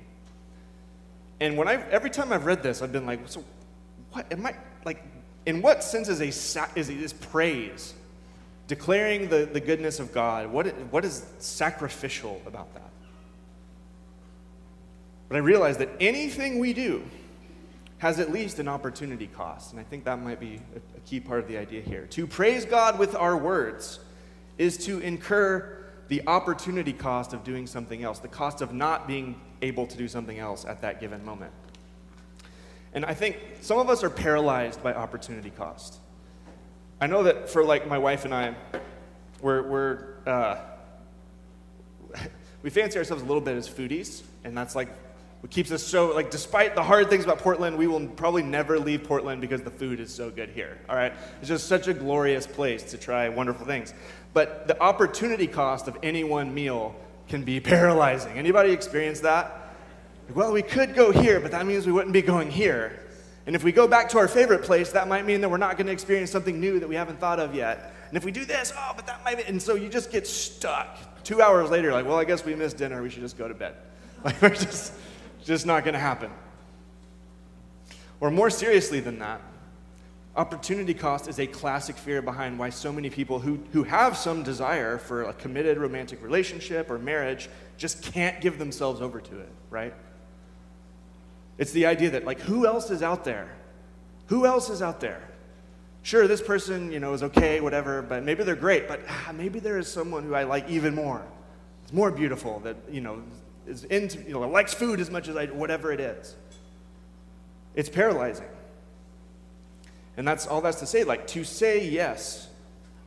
And 1.42 1.58
when 1.58 1.68
I 1.68 1.74
every 1.90 2.10
time 2.10 2.32
I've 2.32 2.46
read 2.46 2.64
this, 2.64 2.82
I've 2.82 2.94
been 2.94 3.06
like, 3.06 3.20
so 3.26 3.44
what 4.12 4.32
am 4.32 4.46
I 4.46 4.56
like 4.86 5.04
in 5.46 5.62
what 5.62 5.84
sense 5.84 6.10
is 6.10 6.22
a 6.22 6.28
is, 6.78 6.90
is 6.90 7.14
praise? 7.14 7.94
Declaring 8.68 9.28
the, 9.28 9.46
the 9.46 9.60
goodness 9.60 10.00
of 10.00 10.14
God, 10.14 10.52
what, 10.52 10.68
what 10.90 11.04
is 11.04 11.26
sacrificial 11.40 12.42
about 12.48 12.74
that? 12.74 12.90
But 15.28 15.36
I 15.36 15.40
realize 15.40 15.78
that 15.78 15.90
anything 16.00 16.60
we 16.60 16.74
do 16.74 17.04
has 17.98 18.20
at 18.20 18.32
least 18.32 18.60
an 18.60 18.68
opportunity 18.68 19.28
cost. 19.28 19.72
And 19.72 19.80
I 19.80 19.84
think 19.84 20.06
that 20.06 20.22
might 20.22 20.40
be 20.40 20.60
a, 20.76 20.98
a 20.98 21.00
key 21.02 21.20
part 21.20 21.40
of 21.40 21.48
the 21.48 21.58
idea 21.58 21.82
here. 21.82 22.06
To 22.12 22.28
praise 22.28 22.66
God 22.66 23.00
with 23.00 23.16
our 23.16 23.38
words 23.38 24.00
is 24.58 24.78
to 24.86 25.00
incur 25.00 25.86
the 26.10 26.22
opportunity 26.28 26.94
cost 26.94 27.34
of 27.34 27.44
doing 27.44 27.66
something 27.66 28.04
else, 28.04 28.20
the 28.20 28.28
cost 28.28 28.62
of 28.62 28.74
not 28.74 29.08
being 29.08 29.40
able 29.62 29.88
to 29.88 29.98
do 29.98 30.08
something 30.08 30.38
else 30.38 30.66
at 30.66 30.82
that 30.82 31.00
given 31.00 31.24
moment. 31.24 31.52
And 32.94 33.06
I 33.06 33.14
think 33.14 33.40
some 33.62 33.80
of 33.80 33.90
us 33.90 34.04
are 34.04 34.10
paralyzed 34.10 34.84
by 34.84 34.94
opportunity 34.94 35.50
cost. 35.50 35.98
I 37.02 37.08
know 37.08 37.24
that 37.24 37.50
for 37.50 37.64
like 37.64 37.88
my 37.88 37.98
wife 37.98 38.26
and 38.26 38.34
I, 38.34 38.56
we're, 39.42 39.64
we're 39.64 40.16
uh, 40.26 40.58
we 42.62 42.70
fancy 42.70 42.98
ourselves 42.98 43.24
a 43.24 43.26
little 43.26 43.42
bit 43.42 43.58
as 43.58 43.68
foodies, 43.68 44.22
and 44.44 44.56
that's 44.56 44.76
like 44.76 44.90
what 45.44 45.52
keeps 45.52 45.74
us 45.74 45.84
so, 45.84 46.16
like, 46.16 46.32
despite 46.32 46.74
the 46.74 46.82
hard 46.82 47.10
things 47.10 47.26
about 47.26 47.40
Portland, 47.40 47.78
we 47.78 47.86
will 47.86 48.08
probably 48.08 48.44
never 48.44 48.80
leave 48.80 49.04
Portland 49.04 49.42
because 49.42 49.62
the 49.62 49.70
food 49.70 50.00
is 50.00 50.14
so 50.14 50.30
good 50.32 50.48
here, 50.48 50.78
all 50.88 50.96
right? 50.96 51.12
It's 51.40 51.50
just 51.50 51.68
such 51.68 51.90
a 51.90 51.94
glorious 51.94 52.48
place 52.48 52.82
to 52.92 52.98
try 52.98 53.28
wonderful 53.28 53.66
things. 53.66 53.94
But 54.34 54.70
the 54.70 54.82
opportunity 54.82 55.48
cost 55.48 55.90
of 55.90 55.98
any 56.02 56.24
one 56.24 56.54
meal 56.54 56.96
can 57.28 57.44
be 57.44 57.60
paralyzing. 57.60 58.38
Anybody 58.38 58.72
experience 58.72 59.20
that? 59.20 59.63
Well, 60.34 60.52
we 60.52 60.62
could 60.62 60.96
go 60.96 61.12
here, 61.12 61.40
but 61.40 61.52
that 61.52 61.66
means 61.66 61.86
we 61.86 61.92
wouldn't 61.92 62.14
be 62.14 62.22
going 62.22 62.50
here. 62.50 63.00
And 63.46 63.56
if 63.56 63.64
we 63.64 63.72
go 63.72 63.88
back 63.88 64.10
to 64.10 64.18
our 64.18 64.28
favorite 64.28 64.64
place, 64.64 64.92
that 64.92 65.08
might 65.08 65.26
mean 65.26 65.42
that 65.42 65.50
we're 65.50 65.58
not 65.58 65.76
going 65.76 65.88
to 65.88 65.94
experience 65.94 66.32
something 66.32 66.60
new 66.60 66.80
that 66.80 66.88
we 66.88 66.96
haven't 66.96 67.20
thought 67.20 67.40
of 67.40 67.54
yet. 67.54 67.94
And 68.08 68.18
if 68.18 68.24
we 68.24 68.32
do 68.32 68.46
this, 68.46 68.72
oh, 68.78 68.94
but 68.96 69.06
that 69.08 69.24
might 69.26 69.38
be, 69.38 69.44
and 69.44 69.62
so 69.62 69.76
you 69.76 69.90
just 69.90 70.12
get 70.12 70.26
stuck. 70.26 71.24
Two 71.24 71.42
hours 71.42 71.70
later, 71.70 71.92
like, 71.92 72.06
well, 72.06 72.18
I 72.18 72.24
guess 72.24 72.46
we 72.46 72.56
missed 72.56 72.78
dinner. 72.78 73.02
We 73.02 73.10
should 73.10 73.22
just 73.22 73.38
go 73.38 73.48
to 73.48 73.54
bed. 73.54 73.76
Like, 74.24 74.42
we're 74.42 74.50
just, 74.52 74.94
just 75.44 75.66
not 75.66 75.84
going 75.84 75.96
to 75.96 76.00
happen. 76.00 76.32
Or 78.22 78.32
more 78.32 78.50
seriously 78.50 79.02
than 79.02 79.20
that, 79.20 79.42
opportunity 80.38 80.94
cost 80.94 81.28
is 81.28 81.40
a 81.40 81.48
classic 81.48 81.98
fear 81.98 82.22
behind 82.22 82.58
why 82.58 82.70
so 82.70 82.94
many 82.94 83.10
people 83.10 83.40
who, 83.40 83.60
who 83.74 83.84
have 83.84 84.16
some 84.16 84.42
desire 84.42 84.98
for 84.98 85.24
a 85.24 85.34
committed 85.34 85.78
romantic 85.78 86.24
relationship 86.24 86.90
or 86.90 86.98
marriage 86.98 87.50
just 87.76 88.02
can't 88.02 88.40
give 88.40 88.60
themselves 88.60 89.02
over 89.02 89.20
to 89.20 89.40
it, 89.42 89.50
right? 89.70 89.94
It's 91.58 91.72
the 91.72 91.86
idea 91.86 92.12
that, 92.12 92.26
like, 92.26 92.40
who 92.40 92.66
else 92.66 92.90
is 92.90 93.04
out 93.04 93.24
there? 93.24 93.56
Who 94.28 94.46
else 94.46 94.70
is 94.70 94.82
out 94.82 95.00
there? 95.00 95.22
Sure, 96.02 96.28
this 96.28 96.42
person, 96.42 96.92
you 96.92 97.00
know, 97.00 97.14
is 97.14 97.24
okay, 97.24 97.62
whatever, 97.62 98.02
but 98.02 98.24
maybe 98.24 98.44
they're 98.44 98.56
great, 98.56 98.88
but 98.88 99.00
ah, 99.08 99.32
maybe 99.34 99.60
there 99.60 99.78
is 99.78 99.92
someone 99.92 100.24
who 100.24 100.36
I 100.36 100.44
like 100.44 100.70
even 100.70 100.94
more. 100.94 101.24
It's 101.84 101.94
more 101.94 102.12
beautiful 102.12 102.60
that, 102.62 102.76
you 102.92 103.02
know, 103.02 103.24
is 103.68 103.86
into, 103.86 104.22
you 104.24 104.34
know, 104.34 104.42
likes 104.42 104.74
food 104.74 105.00
as 105.00 105.10
much 105.10 105.28
as 105.28 105.38
I, 105.38 105.46
whatever 105.46 105.92
it 105.92 106.00
is. 106.00 106.36
It's 107.76 107.90
paralyzing. 107.90 108.48
And 110.18 110.28
that's 110.28 110.46
all 110.46 110.62
that's 110.62 110.80
to 110.80 110.86
say. 110.86 111.04
Like, 111.04 111.28
to 111.28 111.44
say 111.44 111.88
yes 111.88 112.50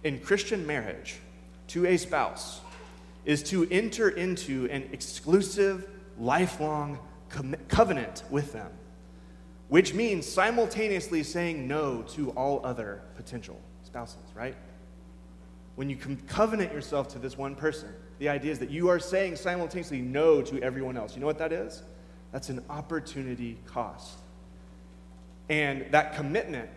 in 0.02 0.18
Christian 0.20 0.66
marriage 0.66 1.18
to 1.68 1.86
a 1.86 1.96
spouse 1.96 2.60
is 3.24 3.42
to 3.44 3.68
enter 3.70 4.08
into 4.08 4.68
an 4.70 4.88
exclusive, 4.92 5.88
lifelong 6.18 6.98
covenant 7.68 8.22
with 8.30 8.52
them, 8.52 8.70
which 9.68 9.94
means 9.94 10.26
simultaneously 10.26 11.22
saying 11.22 11.66
no 11.66 12.02
to 12.02 12.30
all 12.30 12.64
other 12.64 13.02
potential 13.16 13.60
spouses, 13.82 14.18
right? 14.34 14.56
When 15.76 15.90
you 15.90 15.96
covenant 16.28 16.72
yourself 16.72 17.08
to 17.08 17.18
this 17.18 17.36
one 17.36 17.54
person, 17.54 17.88
the 18.18 18.28
idea 18.28 18.52
is 18.52 18.58
that 18.60 18.70
you 18.70 18.88
are 18.88 18.98
saying 18.98 19.36
simultaneously 19.36 20.00
no 20.00 20.40
to 20.42 20.62
everyone 20.62 20.96
else. 20.96 21.14
You 21.14 21.20
know 21.20 21.26
what 21.26 21.38
that 21.38 21.52
is? 21.52 21.82
That's 22.32 22.48
an 22.48 22.64
opportunity 22.70 23.58
cost. 23.66 24.18
And 25.48 25.86
that 25.92 26.14
commitment 26.16 26.70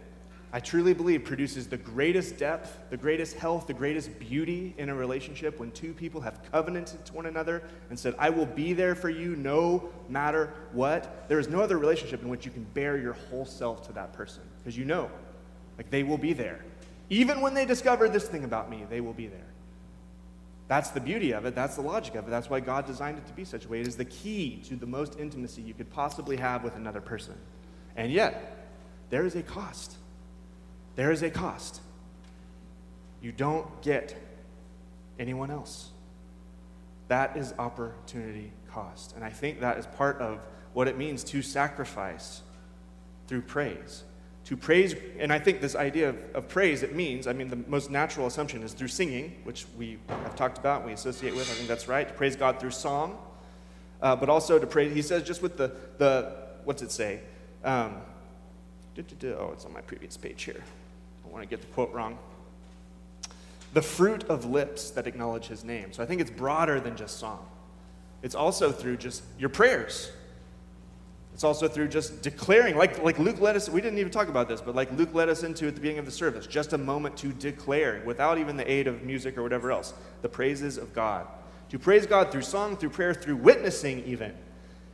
I 0.52 0.60
truly 0.60 0.96
believe 0.96 1.26
produces 1.26 1.68
the 1.68 1.78
greatest 1.78 2.38
depth, 2.38 2.80
the 2.90 2.98
greatest 2.98 3.36
health, 3.36 3.68
the 3.68 3.74
greatest 3.74 4.18
beauty 4.20 4.74
in 4.80 4.90
a 4.90 4.96
relationship 4.96 5.60
when 5.60 5.72
two 5.72 5.94
people 5.94 6.22
have 6.22 6.42
covenanted 6.52 7.06
to 7.06 7.14
one 7.14 7.28
another 7.28 7.62
and 7.90 8.00
said, 8.00 8.16
I 8.18 8.32
will 8.32 8.48
be 8.48 8.74
there 8.74 8.96
for 8.96 9.10
you 9.12 9.36
no 9.36 9.90
matter 10.08 10.52
what. 10.72 11.28
There 11.30 11.38
is 11.38 11.50
no 11.50 11.62
other 11.62 11.78
relationship 11.78 12.24
in 12.24 12.30
which 12.30 12.46
you 12.46 12.52
can 12.52 12.64
bear 12.74 12.98
your 12.98 13.14
whole 13.14 13.46
self 13.46 13.86
to 13.88 13.94
that 13.94 14.12
person 14.14 14.42
because 14.58 14.76
you 14.76 14.86
know, 14.86 15.12
like 15.78 15.92
they 15.92 16.02
will 16.02 16.18
be 16.18 16.34
there. 16.34 16.66
Even 17.12 17.42
when 17.42 17.54
they 17.54 17.66
discover 17.66 18.10
this 18.10 18.28
thing 18.28 18.44
about 18.44 18.72
me, 18.72 18.86
they 18.90 19.02
will 19.02 19.14
be 19.14 19.28
there. 19.28 19.46
That's 20.68 20.90
the 20.90 21.00
beauty 21.00 21.32
of 21.32 21.46
it. 21.46 21.56
That's 21.56 21.76
the 21.76 21.82
logic 21.82 22.16
of 22.16 22.28
it. 22.28 22.30
That's 22.30 22.50
why 22.50 22.60
God 22.60 22.86
designed 22.86 23.18
it 23.18 23.26
to 23.28 23.34
be 23.34 23.44
such 23.44 23.66
a 23.66 23.68
way. 23.68 23.82
It 23.82 23.88
is 23.88 23.98
the 23.98 24.06
key 24.06 24.62
to 24.68 24.76
the 24.76 24.86
most 24.86 25.20
intimacy 25.20 25.62
you 25.62 25.74
could 25.74 25.90
possibly 25.92 26.38
have 26.38 26.64
with 26.64 26.76
another 26.76 27.02
person. 27.02 27.36
And 27.96 28.12
yet, 28.12 28.68
there 29.10 29.26
is 29.26 29.36
a 29.36 29.42
cost. 29.42 29.98
There 30.96 31.12
is 31.12 31.22
a 31.22 31.30
cost. 31.30 31.82
You 33.22 33.32
don't 33.32 33.82
get 33.82 34.16
anyone 35.20 35.52
else. 35.52 35.90
That 37.10 37.36
is 37.36 37.54
opportunity 37.60 38.52
cost. 38.72 39.16
And 39.16 39.24
I 39.24 39.30
think 39.30 39.60
that 39.62 39.78
is 39.78 39.86
part 39.88 40.20
of 40.20 40.40
what 40.74 40.88
it 40.88 40.98
means 40.98 41.24
to 41.26 41.42
sacrifice 41.42 42.42
through 43.28 43.42
praise. 43.42 44.04
To 44.46 44.58
praise, 44.58 44.96
and 45.20 45.34
I 45.34 45.40
think 45.40 45.62
this 45.62 45.76
idea 45.76 46.10
of, 46.10 46.18
of, 46.34 46.48
praise, 46.48 46.82
it 46.82 46.96
means, 46.96 47.28
I 47.28 47.34
mean, 47.34 47.50
the 47.50 47.58
most 47.68 47.92
natural 47.92 48.26
assumption 48.26 48.64
is 48.64 48.74
through 48.74 48.88
singing, 48.88 49.42
which 49.44 49.66
we 49.78 50.00
have 50.08 50.36
talked 50.36 50.58
about, 50.58 50.86
we 50.86 50.94
associate 50.94 51.36
with. 51.36 51.50
I 51.52 51.54
think 51.54 51.68
that's 51.68 51.88
right. 51.88 52.08
To 52.08 52.14
praise 52.14 52.36
God 52.36 52.60
through 52.60 52.72
song, 52.72 53.18
uh, 54.02 54.16
but 54.16 54.30
also 54.30 54.58
to 54.58 54.66
praise, 54.66 54.94
he 54.94 55.02
says, 55.02 55.24
just 55.24 55.42
with 55.42 55.58
the, 55.58 55.72
the 55.98 56.36
what's 56.64 56.82
it 56.82 56.92
say? 56.92 57.20
Um, 57.64 57.98
oh, 58.98 59.52
it's 59.52 59.66
on 59.66 59.74
my 59.74 59.82
previous 59.82 60.18
page 60.18 60.44
here 60.44 60.64
don't 61.30 61.38
want 61.38 61.48
to 61.48 61.56
get 61.56 61.62
the 61.62 61.72
quote 61.74 61.94
wrong. 61.94 62.18
The 63.74 63.84
fruit 63.84 64.24
of 64.26 64.46
lips 64.46 64.90
that 64.92 65.06
acknowledge 65.06 65.46
his 65.46 65.64
name. 65.64 65.94
So 65.94 66.02
I 66.02 66.08
think 66.08 66.22
it's 66.22 66.32
broader 66.32 66.80
than 66.80 66.98
just 66.98 67.20
song. 67.20 67.46
It's 68.24 68.34
also 68.34 68.72
through 68.72 68.98
just 68.98 69.24
your 69.38 69.50
prayers. 69.50 70.12
It's 71.36 71.44
also 71.44 71.68
through 71.68 71.90
just 71.90 72.24
declaring, 72.24 72.76
like, 72.76 73.04
like 73.04 73.20
Luke 73.20 73.40
led 73.40 73.56
us, 73.56 73.70
we 73.70 73.80
didn't 73.80 74.00
even 74.00 74.12
talk 74.12 74.28
about 74.28 74.48
this, 74.48 74.60
but 74.60 74.74
like 74.74 74.92
Luke 74.94 75.14
led 75.14 75.30
us 75.30 75.44
into 75.44 75.68
at 75.68 75.76
the 75.76 75.82
beginning 75.82 76.00
of 76.00 76.06
the 76.06 76.12
service, 76.12 76.48
just 76.48 76.74
a 76.74 76.78
moment 76.78 77.16
to 77.18 77.32
declare, 77.32 78.02
without 78.06 78.40
even 78.40 78.58
the 78.58 78.70
aid 78.70 78.88
of 78.88 79.04
music 79.04 79.38
or 79.38 79.44
whatever 79.44 79.72
else, 79.72 79.94
the 80.24 80.30
praises 80.30 80.78
of 80.78 80.94
God. 80.96 81.28
To 81.70 81.78
praise 81.78 82.08
God 82.08 82.32
through 82.32 82.42
song, 82.42 82.76
through 82.76 82.90
prayer, 82.90 83.14
through 83.14 83.36
witnessing, 83.38 84.04
even, 84.06 84.34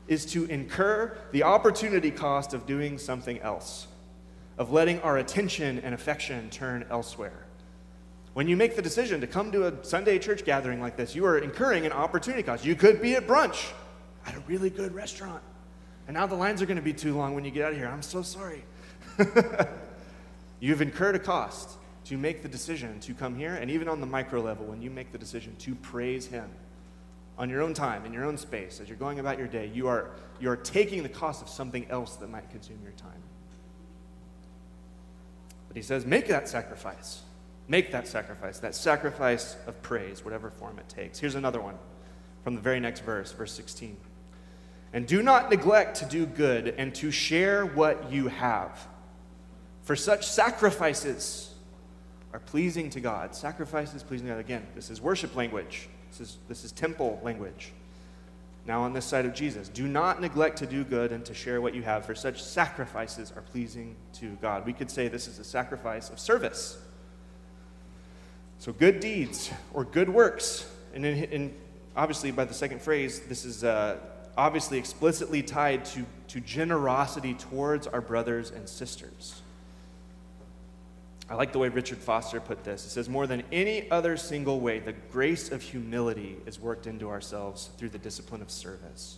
is 0.09 0.25
to 0.33 0.43
incur 0.45 1.17
the 1.31 1.43
opportunity 1.43 2.11
cost 2.11 2.53
of 2.53 2.67
doing 2.67 2.97
something 2.97 3.39
else 3.39 3.87
of 4.57 4.71
letting 4.71 5.01
our 5.01 5.17
attention 5.17 5.79
and 5.79 5.93
affection 5.93 6.49
turn 6.49 6.85
elsewhere. 6.89 7.45
When 8.33 8.47
you 8.47 8.57
make 8.57 8.75
the 8.75 8.81
decision 8.81 9.21
to 9.21 9.27
come 9.27 9.51
to 9.53 9.67
a 9.67 9.83
Sunday 9.85 10.19
church 10.19 10.43
gathering 10.43 10.81
like 10.81 10.97
this, 10.97 11.15
you 11.15 11.25
are 11.25 11.37
incurring 11.37 11.85
an 11.85 11.91
opportunity 11.91 12.43
cost. 12.43 12.65
You 12.65 12.75
could 12.75 13.01
be 13.01 13.15
at 13.15 13.27
brunch 13.27 13.71
at 14.25 14.35
a 14.35 14.39
really 14.41 14.69
good 14.69 14.93
restaurant. 14.93 15.41
And 16.07 16.15
now 16.15 16.27
the 16.27 16.35
lines 16.35 16.61
are 16.61 16.65
going 16.65 16.77
to 16.77 16.83
be 16.83 16.93
too 16.93 17.15
long 17.15 17.33
when 17.33 17.45
you 17.45 17.51
get 17.51 17.65
out 17.65 17.71
of 17.71 17.77
here. 17.77 17.87
I'm 17.87 18.01
so 18.01 18.21
sorry. 18.21 18.63
You've 20.59 20.81
incurred 20.81 21.15
a 21.15 21.19
cost 21.19 21.77
to 22.05 22.17
make 22.17 22.43
the 22.43 22.49
decision 22.49 22.99
to 22.99 23.13
come 23.13 23.35
here, 23.35 23.55
and 23.55 23.71
even 23.71 23.87
on 23.87 23.99
the 23.99 24.05
micro 24.05 24.41
level, 24.41 24.65
when 24.65 24.81
you 24.81 24.89
make 24.89 25.11
the 25.11 25.17
decision 25.17 25.55
to 25.57 25.73
praise 25.75 26.27
Him 26.27 26.49
on 27.37 27.49
your 27.49 27.61
own 27.61 27.73
time, 27.73 28.05
in 28.05 28.13
your 28.13 28.25
own 28.25 28.37
space, 28.37 28.79
as 28.79 28.87
you're 28.87 28.97
going 28.97 29.19
about 29.19 29.37
your 29.37 29.47
day, 29.47 29.71
you 29.73 29.87
are, 29.87 30.11
you 30.39 30.49
are 30.49 30.55
taking 30.55 31.03
the 31.03 31.09
cost 31.09 31.41
of 31.41 31.49
something 31.49 31.85
else 31.89 32.15
that 32.17 32.29
might 32.29 32.49
consume 32.51 32.79
your 32.83 32.93
time. 32.93 33.11
But 35.75 35.81
he 35.81 35.87
says, 35.87 36.05
make 36.05 36.29
that 36.29 36.47
sacrifice. 36.47 37.21
Make 37.67 37.91
that 37.91 38.07
sacrifice, 38.07 38.59
that 38.59 38.75
sacrifice 38.75 39.57
of 39.67 39.81
praise, 39.81 40.23
whatever 40.23 40.49
form 40.49 40.79
it 40.79 40.87
takes. 40.87 41.19
Here's 41.19 41.35
another 41.35 41.59
one 41.59 41.75
from 42.45 42.55
the 42.55 42.61
very 42.61 42.79
next 42.79 43.01
verse, 43.01 43.33
verse 43.33 43.51
16. 43.51 43.97
And 44.93 45.05
do 45.05 45.21
not 45.21 45.49
neglect 45.49 45.97
to 45.97 46.05
do 46.05 46.25
good 46.25 46.75
and 46.77 46.95
to 46.95 47.11
share 47.11 47.65
what 47.65 48.09
you 48.09 48.29
have. 48.29 48.87
For 49.83 49.97
such 49.97 50.25
sacrifices 50.25 51.53
are 52.31 52.39
pleasing 52.39 52.89
to 52.91 53.01
God. 53.01 53.35
Sacrifices 53.35 54.01
pleasing 54.01 54.27
to 54.27 54.33
God. 54.35 54.39
Again, 54.39 54.65
this 54.75 54.89
is 54.89 55.01
worship 55.01 55.35
language. 55.35 55.89
This 56.09 56.21
is, 56.21 56.37
this 56.47 56.63
is 56.63 56.71
temple 56.71 57.19
language 57.21 57.73
now 58.65 58.81
on 58.81 58.93
this 58.93 59.05
side 59.05 59.25
of 59.25 59.33
Jesus. 59.33 59.69
Do 59.69 59.87
not 59.87 60.21
neglect 60.21 60.57
to 60.57 60.65
do 60.65 60.83
good 60.83 61.11
and 61.11 61.23
to 61.25 61.33
share 61.33 61.61
what 61.61 61.75
you 61.75 61.83
have, 61.83 62.05
for 62.05 62.15
such 62.15 62.41
sacrifices 62.41 63.31
are 63.35 63.41
pleasing 63.41 63.95
to 64.13 64.35
God. 64.41 64.65
We 64.65 64.73
could 64.73 64.89
say 64.89 65.07
this 65.07 65.27
is 65.27 65.39
a 65.39 65.43
sacrifice 65.43 66.09
of 66.09 66.19
service. 66.19 66.77
So, 68.57 68.73
good 68.73 68.99
deeds 68.99 69.51
or 69.73 69.83
good 69.83 70.09
works, 70.09 70.69
and 70.93 71.05
in, 71.05 71.23
in, 71.25 71.53
obviously 71.95 72.31
by 72.31 72.45
the 72.45 72.53
second 72.53 72.81
phrase, 72.81 73.19
this 73.21 73.45
is 73.45 73.63
uh, 73.63 73.97
obviously 74.37 74.77
explicitly 74.77 75.43
tied 75.43 75.85
to, 75.85 76.05
to 76.29 76.39
generosity 76.39 77.33
towards 77.35 77.85
our 77.87 78.01
brothers 78.01 78.51
and 78.51 78.67
sisters. 78.67 79.41
I 81.27 81.33
like 81.33 81.51
the 81.51 81.59
way 81.59 81.69
Richard 81.69 81.97
Foster 81.97 82.39
put 82.39 82.63
this. 82.63 82.85
It 82.85 82.89
says, 82.89 83.09
More 83.09 83.25
than 83.25 83.43
any 83.51 83.89
other 83.89 84.15
single 84.15 84.59
way, 84.59 84.79
the 84.79 84.93
grace 84.93 85.51
of 85.51 85.61
humility 85.61 86.37
is 86.45 86.59
worked 86.59 86.85
into 86.85 87.09
ourselves 87.09 87.71
through 87.77 87.89
the 87.89 87.97
discipline 87.97 88.41
of 88.41 88.51
service. 88.51 89.17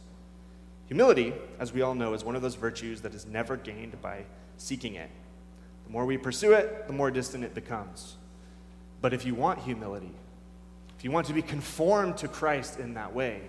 Humility, 0.88 1.34
as 1.60 1.74
we 1.74 1.82
all 1.82 1.96
know, 1.96 2.14
is 2.14 2.24
one 2.24 2.38
of 2.38 2.42
those 2.42 2.56
virtues 2.56 3.02
that 3.02 3.14
is 3.14 3.26
never 3.26 3.58
gained 3.58 4.02
by 4.02 4.24
seeking 4.58 4.96
it. 4.96 5.10
The 5.86 5.92
more 5.92 6.06
we 6.06 6.18
pursue 6.18 6.54
it, 6.54 6.88
the 6.88 6.94
more 6.94 7.12
distant 7.12 7.44
it 7.44 7.54
becomes. 7.54 8.16
But 9.02 9.14
if 9.14 9.26
you 9.26 9.36
want 9.36 9.60
humility, 9.60 10.14
if 10.98 11.04
you 11.04 11.12
want 11.12 11.28
to 11.28 11.34
be 11.34 11.42
conformed 11.42 12.18
to 12.18 12.30
Christ 12.30 12.80
in 12.80 12.94
that 12.94 13.14
way, 13.14 13.42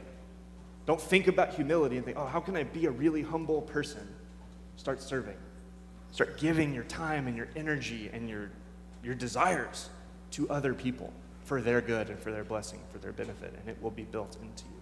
don't 0.84 1.00
think 1.00 1.28
about 1.28 1.54
humility 1.54 1.96
and 1.96 2.04
think, 2.04 2.16
oh, 2.18 2.26
how 2.26 2.40
can 2.40 2.56
I 2.56 2.64
be 2.64 2.86
a 2.86 2.90
really 2.90 3.22
humble 3.22 3.62
person? 3.62 4.06
Start 4.76 5.00
serving. 5.00 5.36
Start 6.12 6.38
giving 6.38 6.74
your 6.74 6.84
time 6.84 7.26
and 7.26 7.36
your 7.36 7.48
energy 7.54 8.10
and 8.12 8.28
your, 8.28 8.50
your 9.02 9.14
desires 9.14 9.88
to 10.32 10.48
other 10.50 10.74
people 10.74 11.12
for 11.44 11.60
their 11.60 11.80
good 11.80 12.10
and 12.10 12.18
for 12.18 12.30
their 12.30 12.44
blessing, 12.44 12.80
for 12.92 12.98
their 12.98 13.12
benefit, 13.12 13.54
and 13.58 13.68
it 13.68 13.82
will 13.82 13.90
be 13.90 14.02
built 14.02 14.36
into 14.42 14.64
you. 14.64 14.80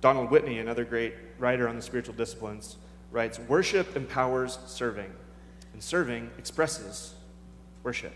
Donald 0.00 0.30
Whitney, 0.30 0.58
another 0.58 0.84
great 0.84 1.14
writer 1.38 1.68
on 1.68 1.76
the 1.76 1.82
spiritual 1.82 2.14
disciplines, 2.14 2.76
writes 3.10 3.38
Worship 3.38 3.96
empowers 3.96 4.58
serving, 4.66 5.10
and 5.72 5.82
serving 5.82 6.30
expresses 6.38 7.14
worship. 7.82 8.14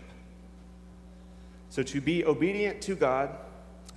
So 1.69 1.83
to 1.83 2.01
be 2.01 2.25
obedient 2.25 2.81
to 2.81 2.95
God 2.95 3.35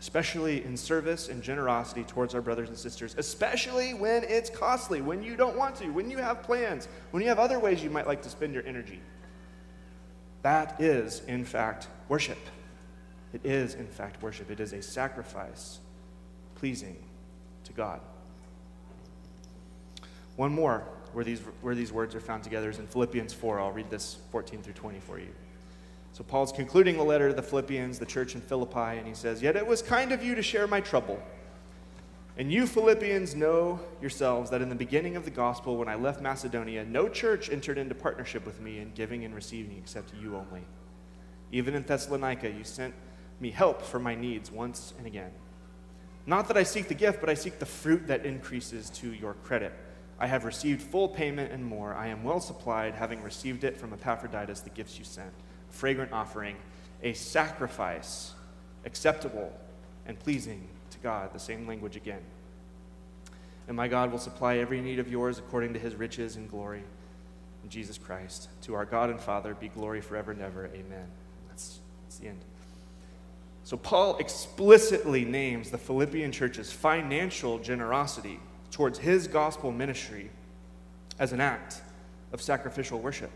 especially 0.05 0.63
in 0.67 0.77
service 0.77 1.31
and 1.31 1.43
generosity 1.43 2.05
towards 2.05 2.35
our 2.35 2.43
brothers 2.43 2.69
and 2.69 2.77
sisters, 2.77 3.15
especially 3.17 3.95
when 3.95 4.23
it's 4.25 4.51
costly, 4.51 5.01
when 5.01 5.23
you 5.23 5.35
don't 5.35 5.57
want 5.57 5.75
to, 5.75 5.89
when 5.89 6.11
you 6.11 6.19
have 6.19 6.43
plans, 6.43 6.89
when 7.11 7.23
you 7.23 7.29
have 7.31 7.39
other 7.39 7.59
ways 7.59 7.83
you 7.83 7.89
might 7.89 8.07
like 8.07 8.21
to 8.21 8.29
spend 8.29 8.53
your 8.53 8.63
energy. 8.67 9.01
That 10.43 10.79
is, 10.79 11.23
in 11.27 11.43
fact, 11.43 11.89
worship. 12.11 12.37
It 13.33 13.41
is, 13.47 13.77
in 13.77 13.87
fact, 13.87 14.23
worship. 14.23 14.51
It 14.51 14.61
is 14.61 14.75
a 14.75 14.83
sacrifice 14.83 15.79
pleasing 16.55 17.03
to 17.65 17.73
God. 17.73 18.03
One 20.37 20.53
more 20.53 20.87
where 21.15 21.25
these, 21.25 21.41
where 21.63 21.75
these 21.75 21.95
words 21.95 22.15
are 22.15 22.21
found 22.21 22.45
together 22.45 22.69
is 22.69 22.79
in 22.79 22.87
Philippians 22.89 23.33
4. 23.33 23.59
I'll 23.59 23.73
read 23.73 23.89
this 23.89 24.19
14 24.33 24.61
through 24.61 24.75
20 24.75 25.01
for 25.01 25.19
you. 25.19 25.31
So 26.15 26.23
Paul's 26.23 26.53
concluding 26.53 26.97
the 26.97 27.03
letter 27.03 27.31
to 27.31 27.35
the 27.35 27.43
Philippians, 27.43 27.99
the 27.99 28.07
church 28.07 28.37
in 28.37 28.41
Philippi, 28.41 28.99
and 28.99 29.05
he 29.05 29.15
says, 29.15 29.43
Yet 29.43 29.57
it 29.57 29.67
was 29.67 29.83
kind 29.83 30.13
of 30.13 30.23
you 30.23 30.37
to 30.37 30.43
share 30.43 30.69
my 30.69 30.81
trouble. 30.81 31.21
And 32.39 32.53
you 32.53 32.69
Philippians 32.69 33.35
know 33.35 33.81
yourselves 34.01 34.49
that 34.51 34.63
in 34.63 34.69
the 34.69 34.77
beginning 34.77 35.17
of 35.17 35.25
the 35.25 35.33
gospel, 35.33 35.77
when 35.77 35.89
I 35.89 35.97
left 35.97 36.23
Macedonia, 36.23 36.85
no 36.85 37.09
church 37.09 37.51
entered 37.51 37.79
into 37.79 37.97
partnership 37.97 38.47
with 38.47 38.61
me 38.61 38.79
in 38.79 38.93
giving 38.93 39.25
and 39.25 39.35
receiving 39.35 39.77
except 39.77 40.13
you 40.15 40.37
only. 40.37 40.63
Even 41.51 41.75
in 41.75 41.83
Thessalonica, 41.83 42.49
you 42.49 42.63
sent 42.63 42.95
me 43.41 43.51
help 43.51 43.83
for 43.83 43.99
my 43.99 44.15
needs 44.15 44.53
once 44.53 44.95
and 44.97 45.09
again. 45.09 45.33
Not 46.27 46.47
that 46.47 46.57
I 46.57 46.63
seek 46.63 46.87
the 46.87 46.95
gift, 46.95 47.19
but 47.19 47.29
I 47.29 47.35
seek 47.35 47.59
the 47.59 47.67
fruit 47.67 48.07
that 48.07 48.25
increases 48.25 48.89
to 48.91 49.13
your 49.13 49.35
credit. 49.43 49.73
I 50.21 50.29
have 50.29 50.45
received 50.45 50.81
full 50.81 51.09
payment 51.09 51.51
and 51.51 51.65
more. 51.65 51.93
I 51.93 52.07
am 52.07 52.23
well 52.23 52.39
supplied, 52.39 52.95
having 52.95 53.21
received 53.21 53.65
it 53.65 53.77
from 53.77 53.93
Epaphroditus, 53.93 54.61
the 54.61 54.71
gifts 54.71 54.97
you 54.97 55.05
sent 55.05 55.33
fragrant 55.75 56.13
offering, 56.13 56.57
a 57.03 57.13
sacrifice 57.13 58.33
acceptable 58.85 59.53
and 60.07 60.19
pleasing 60.19 60.67
to 60.91 60.99
God. 60.99 61.33
The 61.33 61.39
same 61.39 61.67
language 61.67 61.97
again. 61.97 62.23
And 63.67 63.77
my 63.77 63.89
God 63.89 64.13
will 64.13 64.19
supply 64.19 64.59
every 64.59 64.81
need 64.81 64.99
of 64.99 65.11
yours 65.11 65.39
according 65.39 65.73
to 65.75 65.79
his 65.79 65.95
riches 65.95 66.37
and 66.37 66.51
glory 66.51 66.83
in 67.63 67.71
Jesus 67.71 67.99
Christ. 67.99 68.49
To 68.63 68.75
our 68.75 68.85
God 68.85 69.11
and 69.11 69.21
Father 69.21 69.55
be 69.55 69.69
glory 69.69 70.01
forever 70.01 70.33
and 70.33 70.43
ever. 70.43 70.67
Amen. 70.67 71.07
That's, 71.49 71.81
that's 72.05 72.19
the 72.19 72.29
end. 72.29 72.41
So, 73.65 73.79
Paul 73.79 74.19
explicitly 74.19 75.25
names 75.25 75.71
the 75.71 75.79
Philippian 75.79 76.31
church's 76.33 76.71
financial 76.71 77.59
generosity 77.59 78.39
towards 78.71 78.99
his 78.99 79.27
gospel 79.27 79.73
ministry 79.73 80.31
as 81.19 81.33
an 81.33 81.41
act 81.41 81.81
of 82.33 82.43
sacrificial 82.43 82.99
worship. 82.99 83.31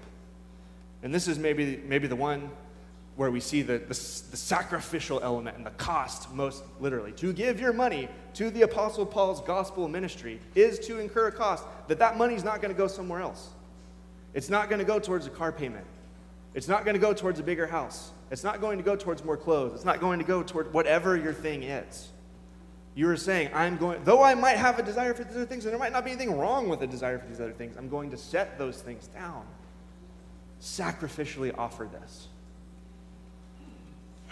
And 1.02 1.14
this 1.14 1.28
is 1.28 1.38
maybe, 1.38 1.80
maybe 1.87 2.06
the 2.06 2.16
one 2.16 2.50
where 3.16 3.30
we 3.30 3.40
see 3.40 3.62
the, 3.62 3.78
the, 3.78 3.88
the, 3.88 3.94
sacrificial 3.94 5.20
element 5.22 5.56
and 5.56 5.66
the 5.66 5.70
cost 5.70 6.32
most 6.32 6.62
literally. 6.78 7.11
To 7.12 7.32
give 7.32 7.58
your 7.58 7.72
money 7.72 8.08
to 8.34 8.48
the 8.48 8.62
Apostle 8.62 9.04
Paul's 9.04 9.40
gospel 9.40 9.88
ministry 9.88 10.40
is 10.54 10.78
to 10.80 11.00
incur 11.00 11.26
a 11.26 11.32
cost 11.32 11.64
that 11.88 11.98
that 11.98 12.16
money 12.16 12.34
is 12.34 12.44
not 12.44 12.62
going 12.62 12.72
to 12.72 12.78
go 12.78 12.87
somewhere 12.87 13.20
else. 13.20 13.50
It's 14.34 14.48
not 14.48 14.68
going 14.68 14.78
to 14.78 14.84
go 14.84 15.00
towards 15.00 15.26
a 15.26 15.30
car 15.30 15.50
payment. 15.50 15.84
It's 16.54 16.68
not 16.68 16.84
going 16.84 16.94
to 16.94 17.00
go 17.00 17.12
towards 17.12 17.40
a 17.40 17.42
bigger 17.42 17.66
house. 17.66 18.12
It's 18.30 18.44
not 18.44 18.61
going 18.61 18.78
to 18.78 18.84
go 18.84 18.94
towards 18.94 19.24
more 19.24 19.37
clothes. 19.37 19.74
It's 19.74 19.84
not 19.84 20.00
going 20.00 20.20
to 20.20 20.24
go 20.24 20.42
toward 20.44 20.72
whatever 20.72 21.16
your 21.16 21.32
thing 21.32 21.64
is. 21.64 22.08
You 22.94 23.08
are 23.11 23.16
saying, 23.16 23.50
I'm 23.54 23.76
going, 23.76 24.02
though 24.04 24.22
I 24.22 24.34
might 24.34 24.56
have 24.56 24.78
a 24.78 24.82
desire 24.82 25.14
for 25.14 25.24
these 25.24 25.34
other 25.34 25.46
things, 25.46 25.64
and 25.64 25.72
there 25.72 25.78
might 25.78 25.92
not 25.92 26.04
be 26.04 26.11
anything 26.11 26.37
wrong 26.37 26.68
with 26.68 26.82
a 26.82 26.87
desire 26.87 27.18
for 27.18 27.26
these 27.26 27.40
other 27.40 27.52
things, 27.52 27.76
I'm 27.76 27.88
going 27.88 28.11
to 28.11 28.16
set 28.16 28.58
those 28.58 28.80
things 28.80 29.08
down. 29.08 29.44
Sacrificially 30.60 31.56
offer 31.56 31.88
this. 31.90 32.28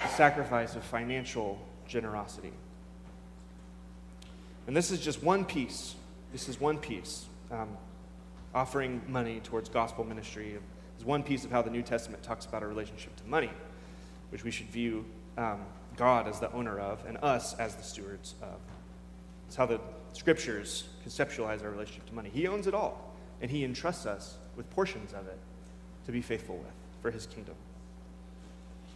A 0.04 0.08
sacrifice 0.08 0.76
of 0.76 0.84
financial 0.84 1.58
generosity. 1.86 2.52
And 4.66 4.76
this 4.76 4.90
is 4.90 5.00
just 5.00 5.22
one 5.22 5.44
piece. 5.44 5.94
This 6.32 6.48
is 6.48 6.60
one 6.60 6.78
piece. 6.78 7.26
Um, 7.50 7.76
offering 8.54 9.00
money 9.06 9.40
towards 9.44 9.68
gospel 9.68 10.04
ministry 10.04 10.58
is 10.98 11.04
one 11.04 11.22
piece 11.22 11.44
of 11.44 11.50
how 11.50 11.62
the 11.62 11.70
New 11.70 11.82
Testament 11.82 12.22
talks 12.22 12.46
about 12.46 12.62
our 12.62 12.68
relationship 12.68 13.14
to 13.16 13.26
money, 13.26 13.50
which 14.30 14.42
we 14.42 14.50
should 14.50 14.68
view 14.68 15.04
um, 15.38 15.60
God 15.96 16.26
as 16.26 16.40
the 16.40 16.50
owner 16.52 16.78
of 16.78 17.04
and 17.06 17.18
us 17.22 17.54
as 17.54 17.76
the 17.76 17.82
stewards 17.82 18.34
of. 18.42 18.58
It's 19.46 19.56
how 19.56 19.66
the 19.66 19.80
scriptures 20.12 20.88
conceptualize 21.06 21.62
our 21.62 21.70
relationship 21.70 22.06
to 22.06 22.14
money. 22.14 22.30
He 22.32 22.48
owns 22.48 22.66
it 22.66 22.74
all, 22.74 23.14
and 23.40 23.50
He 23.50 23.62
entrusts 23.62 24.06
us 24.06 24.36
with 24.56 24.68
portions 24.70 25.12
of 25.12 25.26
it 25.28 25.38
to 26.06 26.12
be 26.12 26.22
faithful 26.22 26.56
with 26.56 26.72
for 27.02 27.10
His 27.10 27.26
kingdom. 27.26 27.54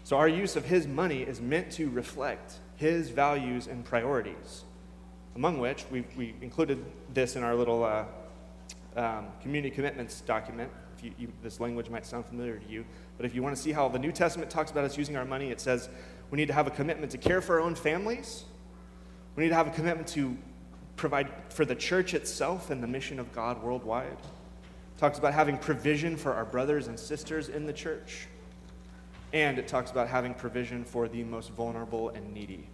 So, 0.05 0.17
our 0.17 0.29
use 0.29 0.57
of 0.57 0.65
His 0.65 0.87
money 0.87 1.23
is 1.23 1.41
meant 1.41 1.71
to 1.73 1.91
reflect 1.91 2.55
His 2.77 3.11
values 3.11 3.67
and 3.67 3.85
priorities, 3.85 4.65
among 5.37 5.59
which 5.59 5.85
we, 5.91 6.05
we 6.17 6.35
included 6.41 6.83
this 7.13 7.37
in 7.37 7.43
our 7.43 7.55
little 7.55 7.85
uh, 7.85 8.05
um, 8.97 9.27
community 9.43 9.75
commitments 9.75 10.23
document. 10.23 10.71
You, 11.03 11.13
you, 11.19 11.33
this 11.43 11.61
language 11.61 11.89
might 11.89 12.05
sound 12.05 12.27
familiar 12.27 12.59
to 12.59 12.69
you, 12.69 12.85
but 13.17 13.25
if 13.25 13.35
you 13.35 13.43
want 13.43 13.57
to 13.57 13.63
see 13.63 13.73
how 13.73 13.89
the 13.89 13.99
New 13.99 14.13
Testament 14.13 14.51
talks 14.51 14.71
about 14.71 14.85
us 14.85 14.99
using 14.99 15.17
our 15.17 15.25
money, 15.25 15.51
it 15.51 15.61
says 15.61 15.89
we 16.31 16.37
need 16.37 16.49
to 16.49 16.55
have 16.55 16.67
a 16.67 16.71
commitment 16.71 17.13
to 17.13 17.19
care 17.19 17.41
for 17.41 17.59
our 17.59 17.61
own 17.61 17.75
families. 17.75 18.45
We 19.37 19.45
need 19.45 19.51
to 19.51 19.55
have 19.55 19.67
a 19.67 19.71
commitment 19.71 20.09
to 20.09 20.37
provide 20.97 21.31
for 21.49 21.65
the 21.65 21.75
church 21.75 22.13
itself 22.15 22.71
and 22.71 22.83
the 22.83 22.87
mission 22.87 23.19
of 23.19 23.33
God 23.33 23.63
worldwide. 23.63 24.19
Talks 25.01 25.17
about 25.17 25.33
having 25.33 25.57
provision 25.57 26.15
for 26.15 26.35
our 26.35 26.45
brothers 26.45 26.87
and 26.87 27.01
sisters 27.01 27.49
in 27.49 27.65
the 27.65 27.73
church. 27.73 28.29
And 29.33 29.59
it 29.59 29.67
talks 29.67 29.91
about 29.91 30.09
having 30.09 30.35
provision 30.35 30.85
for 30.85 31.09
the 31.09 31.25
most 31.25 31.53
vulnerable 31.53 32.11
and 32.11 32.35
needy, 32.35 32.67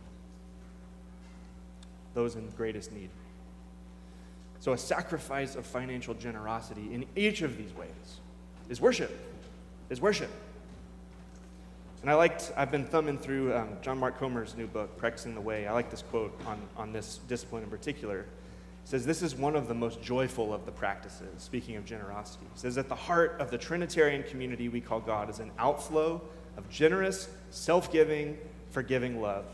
those 2.15 2.35
in 2.35 2.51
greatest 2.57 2.91
need. 2.91 3.11
So, 4.59 4.73
a 4.73 4.79
sacrifice 4.79 5.55
of 5.55 5.65
financial 5.65 6.15
generosity 6.15 6.93
in 6.93 7.07
each 7.15 7.43
of 7.43 7.57
these 7.57 7.73
ways 7.75 8.19
is 8.69 8.81
worship. 8.81 9.17
Is 9.89 10.01
worship. 10.01 10.31
And 12.03 12.11
I 12.11 12.15
liked, 12.15 12.51
I've 12.57 12.73
been 12.73 12.87
thumbing 12.87 13.19
through 13.19 13.55
um, 13.55 13.69
John 13.83 13.99
Mark 13.99 14.19
Comer's 14.19 14.57
new 14.57 14.67
book, 14.67 14.97
Practicing 14.97 15.37
the 15.37 15.41
Way. 15.41 15.69
I 15.69 15.73
like 15.73 15.91
this 15.91 16.03
quote 16.03 16.37
on, 16.45 16.59
on 16.77 16.93
this 16.93 17.21
discipline 17.29 17.63
in 17.63 17.71
particular. 17.71 18.27
Says, 18.87 19.05
This 19.05 19.21
is 19.21 19.35
one 19.35 19.57
of 19.57 19.67
the 19.67 19.75
most 19.75 20.01
joyful 20.01 20.55
of 20.55 20.65
the 20.65 20.71
practices, 20.71 21.43
speaking 21.43 21.75
of 21.75 21.85
generosity. 21.85 22.47
It 22.55 22.61
says, 22.61 22.79
At 22.79 22.89
the 22.89 22.95
heart 22.95 23.37
of 23.41 23.51
the 23.51 23.59
Trinitarian 23.59 24.23
community 24.23 24.69
we 24.69 24.81
call 24.81 25.01
God 25.01 25.29
is 25.29 25.41
an 25.41 25.51
outflow 25.59 26.23
of 26.57 26.71
generous, 26.71 27.29
self 27.51 27.91
giving, 27.91 28.39
forgiving 28.71 29.21
love. 29.21 29.45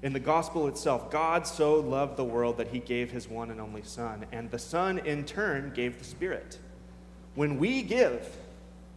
In 0.00 0.14
the 0.14 0.18
gospel 0.18 0.66
itself, 0.66 1.10
God 1.10 1.46
so 1.46 1.74
loved 1.74 2.16
the 2.16 2.24
world 2.24 2.56
that 2.56 2.68
he 2.68 2.78
gave 2.78 3.12
his 3.12 3.28
one 3.28 3.50
and 3.50 3.60
only 3.60 3.82
Son, 3.82 4.24
and 4.32 4.50
the 4.50 4.58
Son 4.58 4.98
in 4.98 5.24
turn 5.24 5.70
gave 5.74 5.98
the 5.98 6.04
Spirit. 6.04 6.58
When 7.34 7.58
we 7.58 7.82
give, 7.82 8.26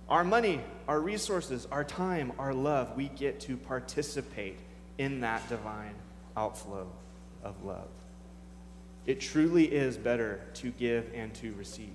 our 0.08 0.24
money, 0.24 0.62
our 0.88 1.02
resources, 1.02 1.67
our 1.71 1.84
time, 1.84 2.32
our 2.39 2.54
love, 2.54 2.95
we 2.95 3.10
get 3.10 3.41
to 3.41 3.58
participate 3.58 4.58
in 4.98 5.19
that 5.21 5.48
divine 5.50 5.95
outflow 6.38 6.88
of 7.43 7.62
love. 7.65 7.89
It 9.05 9.19
truly 9.19 9.65
is 9.65 9.97
better 9.97 10.41
to 10.55 10.71
give 10.71 11.11
and 11.13 11.33
to 11.35 11.53
receive. 11.53 11.93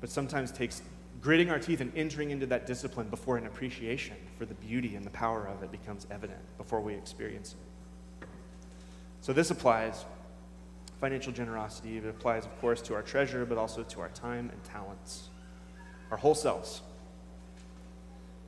But 0.00 0.10
sometimes 0.10 0.50
takes 0.50 0.82
gritting 1.20 1.50
our 1.50 1.58
teeth 1.58 1.80
and 1.80 1.92
entering 1.96 2.30
into 2.30 2.46
that 2.46 2.66
discipline 2.66 3.08
before 3.08 3.36
an 3.36 3.46
appreciation 3.46 4.16
for 4.36 4.44
the 4.44 4.54
beauty 4.54 4.94
and 4.94 5.04
the 5.04 5.10
power 5.10 5.46
of 5.46 5.62
it 5.62 5.70
becomes 5.70 6.06
evident 6.10 6.40
before 6.56 6.80
we 6.80 6.94
experience 6.94 7.54
it. 7.54 8.28
So 9.20 9.32
this 9.32 9.50
applies 9.50 10.04
financial 11.00 11.32
generosity. 11.32 11.98
It 11.98 12.06
applies, 12.06 12.44
of 12.44 12.60
course, 12.60 12.80
to 12.82 12.94
our 12.94 13.02
treasure, 13.02 13.44
but 13.44 13.58
also 13.58 13.82
to 13.82 14.00
our 14.00 14.08
time 14.10 14.50
and 14.52 14.64
talents 14.64 15.28
our 16.10 16.16
whole 16.16 16.34
selves. 16.34 16.80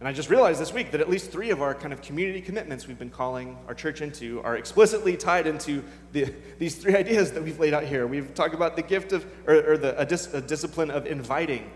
And 0.00 0.08
I 0.08 0.12
just 0.14 0.30
realized 0.30 0.58
this 0.58 0.72
week 0.72 0.92
that 0.92 1.02
at 1.02 1.10
least 1.10 1.30
three 1.30 1.50
of 1.50 1.60
our 1.60 1.74
kind 1.74 1.92
of 1.92 2.00
community 2.00 2.40
commitments 2.40 2.88
we've 2.88 2.98
been 2.98 3.10
calling 3.10 3.58
our 3.68 3.74
church 3.74 4.00
into 4.00 4.40
are 4.42 4.56
explicitly 4.56 5.14
tied 5.14 5.46
into 5.46 5.84
the, 6.12 6.32
these 6.58 6.74
three 6.76 6.96
ideas 6.96 7.32
that 7.32 7.42
we've 7.42 7.58
laid 7.60 7.74
out 7.74 7.84
here. 7.84 8.06
We've 8.06 8.32
talked 8.32 8.54
about 8.54 8.76
the 8.76 8.82
gift 8.82 9.12
of, 9.12 9.26
or, 9.46 9.72
or 9.72 9.76
the, 9.76 10.00
a, 10.00 10.06
dis, 10.06 10.32
a 10.32 10.40
discipline 10.40 10.90
of 10.90 11.06
inviting, 11.06 11.70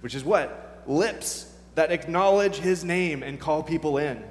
which 0.00 0.14
is 0.14 0.22
what? 0.22 0.84
Lips 0.86 1.52
that 1.74 1.90
acknowledge 1.90 2.56
his 2.56 2.84
name 2.84 3.24
and 3.24 3.40
call 3.40 3.64
people 3.64 3.98
in. 3.98 4.22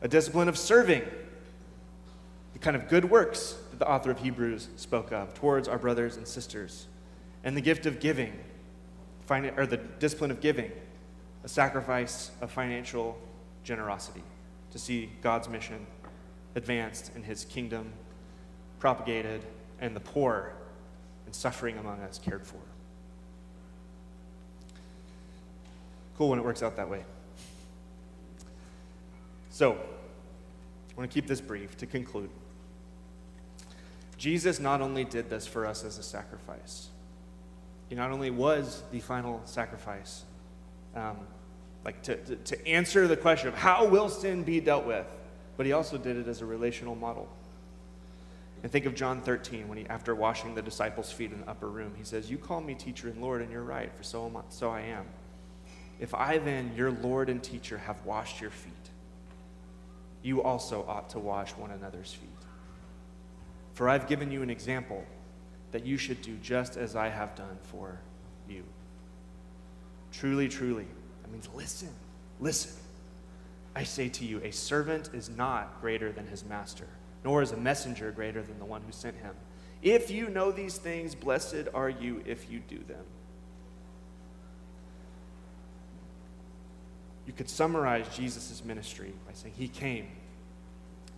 A 0.00 0.08
discipline 0.08 0.48
of 0.48 0.56
serving, 0.56 1.02
the 2.54 2.58
kind 2.60 2.76
of 2.76 2.88
good 2.88 3.04
works 3.04 3.58
that 3.72 3.78
the 3.78 3.86
author 3.86 4.10
of 4.10 4.18
Hebrews 4.20 4.68
spoke 4.76 5.12
of 5.12 5.34
towards 5.34 5.68
our 5.68 5.78
brothers 5.78 6.16
and 6.16 6.26
sisters. 6.26 6.86
And 7.44 7.54
the 7.54 7.60
gift 7.60 7.84
of 7.84 8.00
giving, 8.00 8.32
or 9.28 9.66
the 9.66 9.76
discipline 9.76 10.30
of 10.30 10.40
giving, 10.40 10.72
a 11.44 11.48
sacrifice 11.48 12.30
of 12.40 12.50
financial 12.50 13.18
generosity 13.64 14.22
to 14.72 14.78
see 14.78 15.10
God's 15.22 15.48
mission 15.48 15.86
advanced 16.54 17.12
and 17.14 17.24
his 17.24 17.44
kingdom 17.44 17.92
propagated 18.78 19.42
and 19.80 19.94
the 19.94 20.00
poor 20.00 20.52
and 21.26 21.34
suffering 21.34 21.78
among 21.78 22.00
us 22.00 22.18
cared 22.18 22.46
for. 22.46 22.60
Cool 26.16 26.30
when 26.30 26.38
it 26.38 26.44
works 26.44 26.62
out 26.62 26.76
that 26.76 26.88
way. 26.88 27.04
So, 29.50 29.72
I 29.72 30.96
want 30.96 31.10
to 31.10 31.14
keep 31.14 31.28
this 31.28 31.40
brief 31.40 31.76
to 31.78 31.86
conclude. 31.86 32.30
Jesus 34.16 34.58
not 34.58 34.80
only 34.80 35.04
did 35.04 35.30
this 35.30 35.46
for 35.46 35.64
us 35.64 35.84
as 35.84 35.98
a 35.98 36.02
sacrifice, 36.02 36.88
he 37.88 37.94
not 37.94 38.10
only 38.10 38.30
was 38.30 38.82
the 38.90 39.00
final 39.00 39.40
sacrifice, 39.44 40.24
um, 40.94 41.16
like 41.84 42.02
to, 42.02 42.16
to, 42.16 42.36
to 42.36 42.68
answer 42.68 43.06
the 43.06 43.16
question 43.16 43.48
of 43.48 43.54
how 43.54 43.86
will 43.86 44.08
sin 44.08 44.42
be 44.42 44.60
dealt 44.60 44.86
with, 44.86 45.06
but 45.56 45.66
he 45.66 45.72
also 45.72 45.96
did 45.98 46.16
it 46.16 46.28
as 46.28 46.40
a 46.40 46.46
relational 46.46 46.94
model. 46.94 47.28
And 48.62 48.72
think 48.72 48.86
of 48.86 48.94
John 48.94 49.20
13 49.20 49.68
when 49.68 49.78
he, 49.78 49.86
after 49.86 50.14
washing 50.14 50.54
the 50.54 50.62
disciples' 50.62 51.12
feet 51.12 51.32
in 51.32 51.40
the 51.40 51.48
upper 51.48 51.68
room, 51.68 51.92
he 51.96 52.04
says, 52.04 52.30
You 52.30 52.38
call 52.38 52.60
me 52.60 52.74
teacher 52.74 53.08
and 53.08 53.20
Lord, 53.22 53.40
and 53.40 53.52
you're 53.52 53.62
right, 53.62 53.92
for 53.96 54.02
so, 54.02 54.26
am 54.26 54.36
I, 54.36 54.40
so 54.48 54.70
I 54.70 54.80
am. 54.80 55.06
If 56.00 56.14
I 56.14 56.38
then, 56.38 56.72
your 56.76 56.90
Lord 56.90 57.28
and 57.28 57.42
teacher, 57.42 57.78
have 57.78 58.04
washed 58.04 58.40
your 58.40 58.50
feet, 58.50 58.72
you 60.22 60.42
also 60.42 60.84
ought 60.88 61.10
to 61.10 61.18
wash 61.18 61.50
one 61.52 61.70
another's 61.70 62.12
feet. 62.12 62.28
For 63.74 63.88
I've 63.88 64.08
given 64.08 64.32
you 64.32 64.42
an 64.42 64.50
example 64.50 65.04
that 65.70 65.86
you 65.86 65.96
should 65.96 66.20
do 66.22 66.36
just 66.42 66.76
as 66.76 66.96
I 66.96 67.08
have 67.08 67.34
done 67.36 67.58
for 67.62 68.00
you. 68.48 68.64
Truly, 70.12 70.48
truly, 70.48 70.86
that 71.22 71.30
means 71.30 71.48
listen, 71.54 71.90
listen. 72.40 72.72
I 73.74 73.84
say 73.84 74.08
to 74.08 74.24
you, 74.24 74.40
a 74.42 74.50
servant 74.50 75.10
is 75.12 75.28
not 75.28 75.80
greater 75.80 76.10
than 76.10 76.26
his 76.26 76.44
master, 76.44 76.86
nor 77.24 77.42
is 77.42 77.52
a 77.52 77.56
messenger 77.56 78.10
greater 78.10 78.42
than 78.42 78.58
the 78.58 78.64
one 78.64 78.82
who 78.82 78.92
sent 78.92 79.16
him. 79.16 79.34
If 79.82 80.10
you 80.10 80.28
know 80.28 80.50
these 80.50 80.78
things, 80.78 81.14
blessed 81.14 81.68
are 81.72 81.88
you 81.88 82.22
if 82.26 82.50
you 82.50 82.58
do 82.58 82.78
them. 82.78 83.04
You 87.26 87.32
could 87.32 87.48
summarize 87.48 88.06
Jesus' 88.16 88.64
ministry 88.64 89.12
by 89.26 89.34
saying 89.34 89.54
he 89.56 89.68
came 89.68 90.08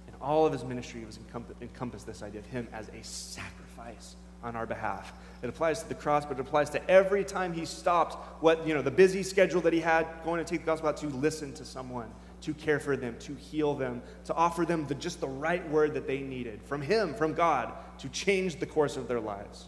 and 0.09 0.17
all 0.21 0.45
of 0.45 0.53
his 0.53 0.65
ministry 0.65 1.05
was 1.05 1.19
encompassed 1.63 2.05
this 2.05 2.23
idea 2.23 2.41
of 2.41 2.47
him 2.47 2.67
as 2.73 2.89
a 2.89 3.03
sacrifice 3.03 4.17
on 4.43 4.57
our 4.57 4.67
behalf. 4.67 5.13
It 5.43 5.49
applies 5.49 5.83
to 5.83 5.89
the 5.89 5.95
cross, 5.95 6.25
but 6.25 6.39
it 6.39 6.41
applies 6.41 6.71
to 6.71 6.91
every 6.91 7.25
time 7.25 7.53
he 7.53 7.65
stopped 7.65 8.43
what, 8.43 8.67
you 8.67 8.75
know, 8.75 8.83
the 8.83 8.91
busy 8.91 9.23
schedule 9.23 9.61
that 9.63 9.73
he 9.73 9.81
had 9.81 10.07
going 10.25 10.45
to 10.45 10.49
take 10.49 10.61
the 10.61 10.67
gospel 10.67 10.89
out 10.89 10.97
to 10.99 11.09
listen 11.09 11.53
to 11.55 11.65
someone, 11.65 12.11
to 12.43 12.55
care 12.55 12.79
for 12.79 12.97
them, 12.97 13.17
to 13.21 13.35
heal 13.35 13.75
them, 13.75 14.03
to 14.25 14.35
offer 14.35 14.65
them 14.65 14.87
the, 14.87 14.95
just 14.95 15.21
the 15.21 15.29
right 15.29 15.67
word 15.71 15.95
that 15.95 16.07
they 16.07 16.21
needed 16.21 16.63
from 16.63 16.83
him, 16.83 17.15
from 17.15 17.35
God, 17.35 17.73
to 17.99 18.09
change 18.09 18.57
the 18.57 18.67
course 18.67 18.97
of 18.97 19.09
their 19.09 19.21
lives, 19.21 19.67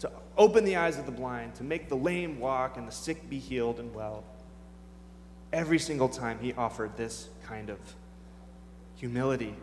to 0.00 0.10
open 0.36 0.64
the 0.64 0.76
eyes 0.76 0.98
of 0.98 1.06
the 1.06 1.12
blind, 1.12 1.54
to 1.56 1.64
make 1.64 1.88
the 1.88 1.96
lame 1.96 2.38
walk 2.38 2.76
and 2.76 2.86
the 2.86 2.92
sick 2.92 3.28
be 3.28 3.38
healed 3.38 3.80
and 3.80 3.94
well. 3.94 4.24
Every 5.52 5.78
single 5.78 6.08
time 6.08 6.38
he 6.40 6.52
offered 6.52 6.96
this 6.96 7.28
kind 7.44 7.70
of 7.70 7.78
humility, 8.96 9.54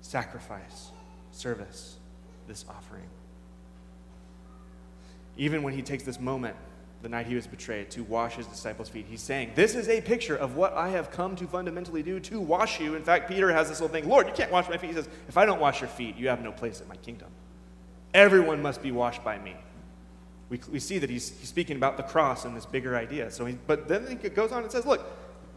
sacrifice, 0.00 0.90
service, 1.32 1.96
this 2.46 2.64
offering. 2.68 3.08
Even 5.36 5.62
when 5.62 5.74
he 5.74 5.82
takes 5.82 6.04
this 6.04 6.20
moment, 6.20 6.56
the 7.02 7.08
night 7.08 7.26
he 7.26 7.34
was 7.34 7.46
betrayed, 7.46 7.90
to 7.90 8.02
wash 8.04 8.36
his 8.36 8.46
disciples' 8.46 8.88
feet, 8.88 9.06
he's 9.08 9.20
saying, 9.20 9.52
This 9.54 9.74
is 9.74 9.88
a 9.88 10.00
picture 10.00 10.36
of 10.36 10.56
what 10.56 10.72
I 10.72 10.88
have 10.88 11.10
come 11.10 11.36
to 11.36 11.46
fundamentally 11.46 12.02
do 12.02 12.18
to 12.20 12.40
wash 12.40 12.80
you. 12.80 12.94
In 12.94 13.02
fact, 13.02 13.28
Peter 13.28 13.52
has 13.52 13.68
this 13.68 13.80
little 13.80 13.92
thing 13.92 14.08
Lord, 14.08 14.26
you 14.26 14.32
can't 14.32 14.50
wash 14.50 14.68
my 14.68 14.78
feet. 14.78 14.88
He 14.88 14.96
says, 14.96 15.08
If 15.28 15.36
I 15.36 15.44
don't 15.44 15.60
wash 15.60 15.80
your 15.80 15.88
feet, 15.88 16.16
you 16.16 16.28
have 16.28 16.42
no 16.42 16.50
place 16.50 16.80
in 16.80 16.88
my 16.88 16.96
kingdom. 16.96 17.28
Everyone 18.14 18.62
must 18.62 18.82
be 18.82 18.92
washed 18.92 19.22
by 19.22 19.38
me. 19.38 19.54
We, 20.48 20.60
we 20.70 20.78
see 20.78 20.98
that 20.98 21.10
he's, 21.10 21.36
he's 21.38 21.48
speaking 21.48 21.76
about 21.76 21.96
the 21.96 22.04
cross 22.04 22.44
and 22.44 22.56
this 22.56 22.66
bigger 22.66 22.96
idea. 22.96 23.30
So 23.30 23.44
he, 23.44 23.58
but 23.66 23.88
then 23.88 24.18
it 24.22 24.34
goes 24.34 24.52
on 24.52 24.62
and 24.62 24.72
says, 24.72 24.86
Look, 24.86 25.04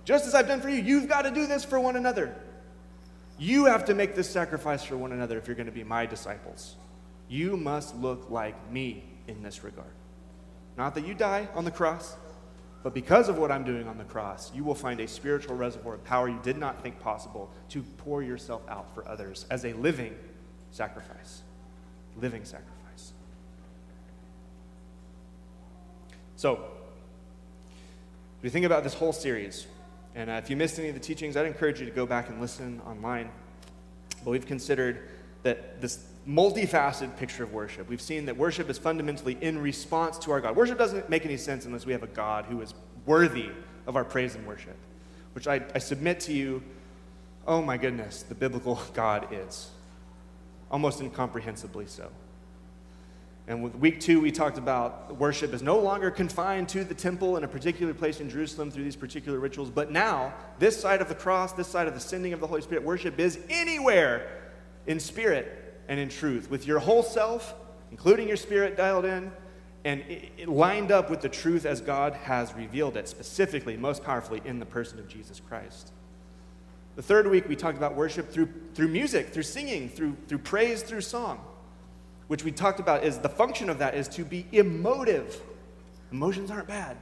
just 0.03 0.25
as 0.25 0.35
I've 0.35 0.47
done 0.47 0.59
for 0.59 0.69
you, 0.69 0.81
you've 0.81 1.07
got 1.07 1.21
to 1.21 1.31
do 1.31 1.47
this 1.47 1.63
for 1.63 1.79
one 1.79 1.95
another. 1.95 2.35
You 3.39 3.65
have 3.65 3.85
to 3.85 3.93
make 3.93 4.15
this 4.15 4.29
sacrifice 4.29 4.83
for 4.83 4.97
one 4.97 5.11
another 5.11 5.37
if 5.37 5.47
you're 5.47 5.55
going 5.55 5.67
to 5.67 5.71
be 5.71 5.83
my 5.83 6.05
disciples. 6.05 6.75
You 7.29 7.55
must 7.55 7.95
look 7.95 8.29
like 8.29 8.71
me 8.71 9.03
in 9.27 9.43
this 9.43 9.63
regard. 9.63 9.91
Not 10.77 10.95
that 10.95 11.05
you 11.05 11.13
die 11.13 11.47
on 11.55 11.65
the 11.65 11.71
cross, 11.71 12.15
but 12.83 12.93
because 12.93 13.27
of 13.27 13.37
what 13.37 13.51
I'm 13.51 13.63
doing 13.63 13.87
on 13.87 13.97
the 13.97 14.03
cross, 14.03 14.53
you 14.53 14.63
will 14.63 14.75
find 14.75 14.99
a 14.99 15.07
spiritual 15.07 15.55
reservoir 15.55 15.95
of 15.95 16.03
power 16.03 16.29
you 16.29 16.39
did 16.43 16.57
not 16.57 16.81
think 16.83 16.99
possible 16.99 17.51
to 17.69 17.81
pour 17.97 18.21
yourself 18.21 18.61
out 18.69 18.93
for 18.93 19.07
others 19.07 19.45
as 19.49 19.65
a 19.65 19.73
living 19.73 20.15
sacrifice. 20.71 21.41
Living 22.21 22.45
sacrifice. 22.45 23.13
So, 26.35 26.63
if 28.37 28.43
you 28.43 28.49
think 28.51 28.65
about 28.65 28.83
this 28.83 28.93
whole 28.93 29.11
series, 29.11 29.65
and 30.13 30.29
uh, 30.29 30.33
if 30.33 30.49
you 30.49 30.55
missed 30.55 30.77
any 30.77 30.89
of 30.89 30.93
the 30.93 31.01
teachings, 31.01 31.35
I'd 31.35 31.47
encourage 31.47 31.79
you 31.79 31.85
to 31.87 31.91
go 31.91 32.05
back 32.05 32.29
and 32.29 32.39
listen 32.39 32.81
online. 32.85 33.31
But 34.23 34.31
we've 34.31 34.45
considered 34.45 35.09
that 35.43 35.81
this 35.81 36.05
multifaceted 36.27 37.15
picture 37.17 37.43
of 37.43 37.53
worship. 37.53 37.87
We've 37.87 38.01
seen 38.01 38.25
that 38.25 38.35
worship 38.35 38.69
is 38.69 38.77
fundamentally 38.77 39.37
in 39.39 39.57
response 39.59 40.17
to 40.19 40.31
our 40.31 40.41
God. 40.41 40.55
Worship 40.55 40.77
doesn't 40.77 41.09
make 41.09 41.25
any 41.25 41.37
sense 41.37 41.65
unless 41.65 41.85
we 41.85 41.93
have 41.93 42.03
a 42.03 42.07
God 42.07 42.45
who 42.45 42.61
is 42.61 42.73
worthy 43.05 43.49
of 43.85 43.95
our 43.95 44.03
praise 44.03 44.35
and 44.35 44.45
worship, 44.45 44.75
which 45.33 45.47
I, 45.47 45.61
I 45.73 45.79
submit 45.79 46.19
to 46.21 46.33
you, 46.33 46.61
oh 47.47 47.61
my 47.61 47.77
goodness, 47.77 48.23
the 48.23 48.35
biblical 48.35 48.81
God 48.93 49.29
is. 49.31 49.69
Almost 50.69 50.99
incomprehensibly 50.99 51.85
so. 51.85 52.09
And 53.49 53.63
with 53.63 53.75
week 53.75 54.01
two, 54.01 54.19
we 54.19 54.29
talked 54.29 54.57
about 54.57 55.15
worship 55.15 55.53
is 55.53 55.61
no 55.61 55.79
longer 55.79 56.11
confined 56.11 56.67
to 56.69 56.83
the 56.83 56.93
temple 56.93 57.37
in 57.37 57.45
a 57.45 57.47
particular 57.47 57.93
place 57.93 58.19
in 58.19 58.29
Jerusalem 58.29 58.69
through 58.69 58.83
these 58.83 58.97
particular 58.97 59.39
rituals, 59.39 59.69
but 59.69 59.89
now, 59.89 60.33
this 60.59 60.77
side 60.77 60.99
of 60.99 61.07
the 61.07 61.15
cross, 61.15 61.53
this 61.53 61.69
side 61.69 61.87
of 61.87 61.93
the 61.93 62.01
sending 62.01 62.33
of 62.33 62.41
the 62.41 62.47
Holy 62.47 62.61
Spirit, 62.61 62.83
worship 62.83 63.17
is 63.17 63.39
anywhere 63.49 64.51
in 64.85 64.99
spirit 64.99 65.66
and 65.87 65.99
in 65.99 66.09
truth, 66.09 66.49
with 66.49 66.67
your 66.67 66.79
whole 66.79 67.03
self, 67.03 67.55
including 67.91 68.27
your 68.27 68.37
spirit 68.37 68.75
dialed 68.75 69.05
in, 69.05 69.31
and 69.85 70.03
lined 70.45 70.91
up 70.91 71.09
with 71.09 71.21
the 71.21 71.29
truth 71.29 71.65
as 71.65 71.79
God 71.79 72.13
has 72.13 72.53
revealed 72.53 72.97
it, 72.97 73.07
specifically, 73.07 73.77
most 73.77 74.03
powerfully, 74.03 74.41
in 74.43 74.59
the 74.59 74.65
person 74.65 74.99
of 74.99 75.07
Jesus 75.07 75.39
Christ. 75.39 75.91
The 76.97 77.01
third 77.03 77.27
week, 77.27 77.47
we 77.47 77.55
talked 77.55 77.77
about 77.77 77.95
worship 77.95 78.29
through, 78.29 78.49
through 78.73 78.87
music, 78.89 79.29
through 79.29 79.43
singing, 79.43 79.87
through, 79.87 80.17
through 80.27 80.39
praise, 80.39 80.81
through 80.81 81.01
song, 81.01 81.39
which 82.27 82.43
we 82.43 82.51
talked 82.51 82.79
about 82.79 83.03
is 83.03 83.19
the 83.19 83.29
function 83.29 83.69
of 83.69 83.79
that 83.79 83.95
is 83.95 84.07
to 84.09 84.25
be 84.25 84.45
emotive. 84.51 85.39
Emotions 86.11 86.51
aren't 86.51 86.67
bad. 86.67 86.97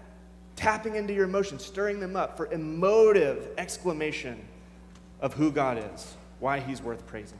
Tapping 0.56 0.95
into 0.95 1.13
your 1.13 1.26
emotions, 1.26 1.65
stirring 1.65 2.00
them 2.00 2.15
up 2.15 2.38
for 2.38 2.52
emotive 2.52 3.50
exclamation 3.58 4.39
of 5.21 5.34
who 5.34 5.52
God 5.52 5.84
is, 5.93 6.15
why 6.39 6.60
He's 6.60 6.82
worth 6.82 7.08
praising. 7.08 7.39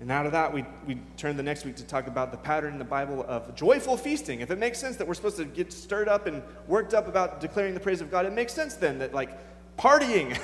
And 0.00 0.12
out 0.12 0.26
of 0.26 0.32
that, 0.32 0.52
we, 0.52 0.64
we 0.86 0.98
turn 1.16 1.36
the 1.36 1.42
next 1.42 1.64
week 1.64 1.74
to 1.76 1.84
talk 1.84 2.06
about 2.06 2.30
the 2.30 2.38
pattern 2.38 2.72
in 2.72 2.78
the 2.78 2.84
Bible 2.84 3.24
of 3.26 3.54
joyful 3.56 3.96
feasting. 3.96 4.40
If 4.40 4.50
it 4.50 4.58
makes 4.58 4.78
sense 4.78 4.96
that 4.96 5.08
we're 5.08 5.14
supposed 5.14 5.38
to 5.38 5.44
get 5.44 5.72
stirred 5.72 6.08
up 6.08 6.26
and 6.26 6.42
worked 6.68 6.94
up 6.94 7.08
about 7.08 7.40
declaring 7.40 7.74
the 7.74 7.80
praise 7.80 8.00
of 8.00 8.10
God, 8.10 8.24
it 8.24 8.32
makes 8.32 8.52
sense 8.52 8.74
then 8.74 8.98
that, 9.00 9.12
like, 9.12 9.30
partying 9.76 10.38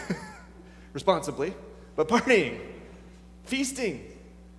responsibly, 0.92 1.54
but 1.94 2.08
partying, 2.08 2.60
feasting 3.44 4.04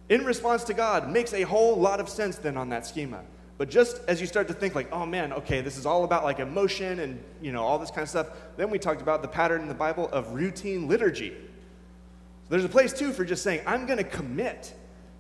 in 0.08 0.24
response 0.24 0.64
to 0.66 0.74
God 0.74 1.10
makes 1.10 1.34
a 1.34 1.42
whole 1.42 1.76
lot 1.76 2.00
of 2.00 2.08
sense 2.08 2.38
then 2.38 2.58
on 2.58 2.70
that 2.70 2.86
schema. 2.86 3.22
But 3.58 3.70
just 3.70 4.02
as 4.08 4.20
you 4.20 4.28
start 4.28 4.48
to 4.50 4.54
think, 4.54 4.76
like, 4.76 4.92
oh 4.92 5.06
man, 5.06 5.34
okay, 5.34 5.62
this 5.62 5.78
is 5.78 5.86
all 5.86 6.04
about 6.04 6.24
like 6.24 6.40
emotion 6.40 7.00
and, 7.00 7.24
you 7.42 7.52
know, 7.52 7.64
all 7.64 7.80
this 7.80 7.90
kind 7.90 8.02
of 8.02 8.10
stuff, 8.10 8.28
then 8.58 8.70
we 8.70 8.78
talked 8.78 9.02
about 9.02 9.22
the 9.22 9.28
pattern 9.28 9.62
in 9.62 9.68
the 9.68 9.74
Bible 9.74 10.10
of 10.10 10.34
routine 10.34 10.88
liturgy. 10.88 11.30
So 11.30 12.50
there's 12.50 12.66
a 12.66 12.70
place 12.70 12.94
too 12.94 13.14
for 13.14 13.26
just 13.26 13.44
saying, 13.44 13.62
I'm 13.66 13.86
going 13.86 13.98
to 13.98 14.04
commit 14.04 14.74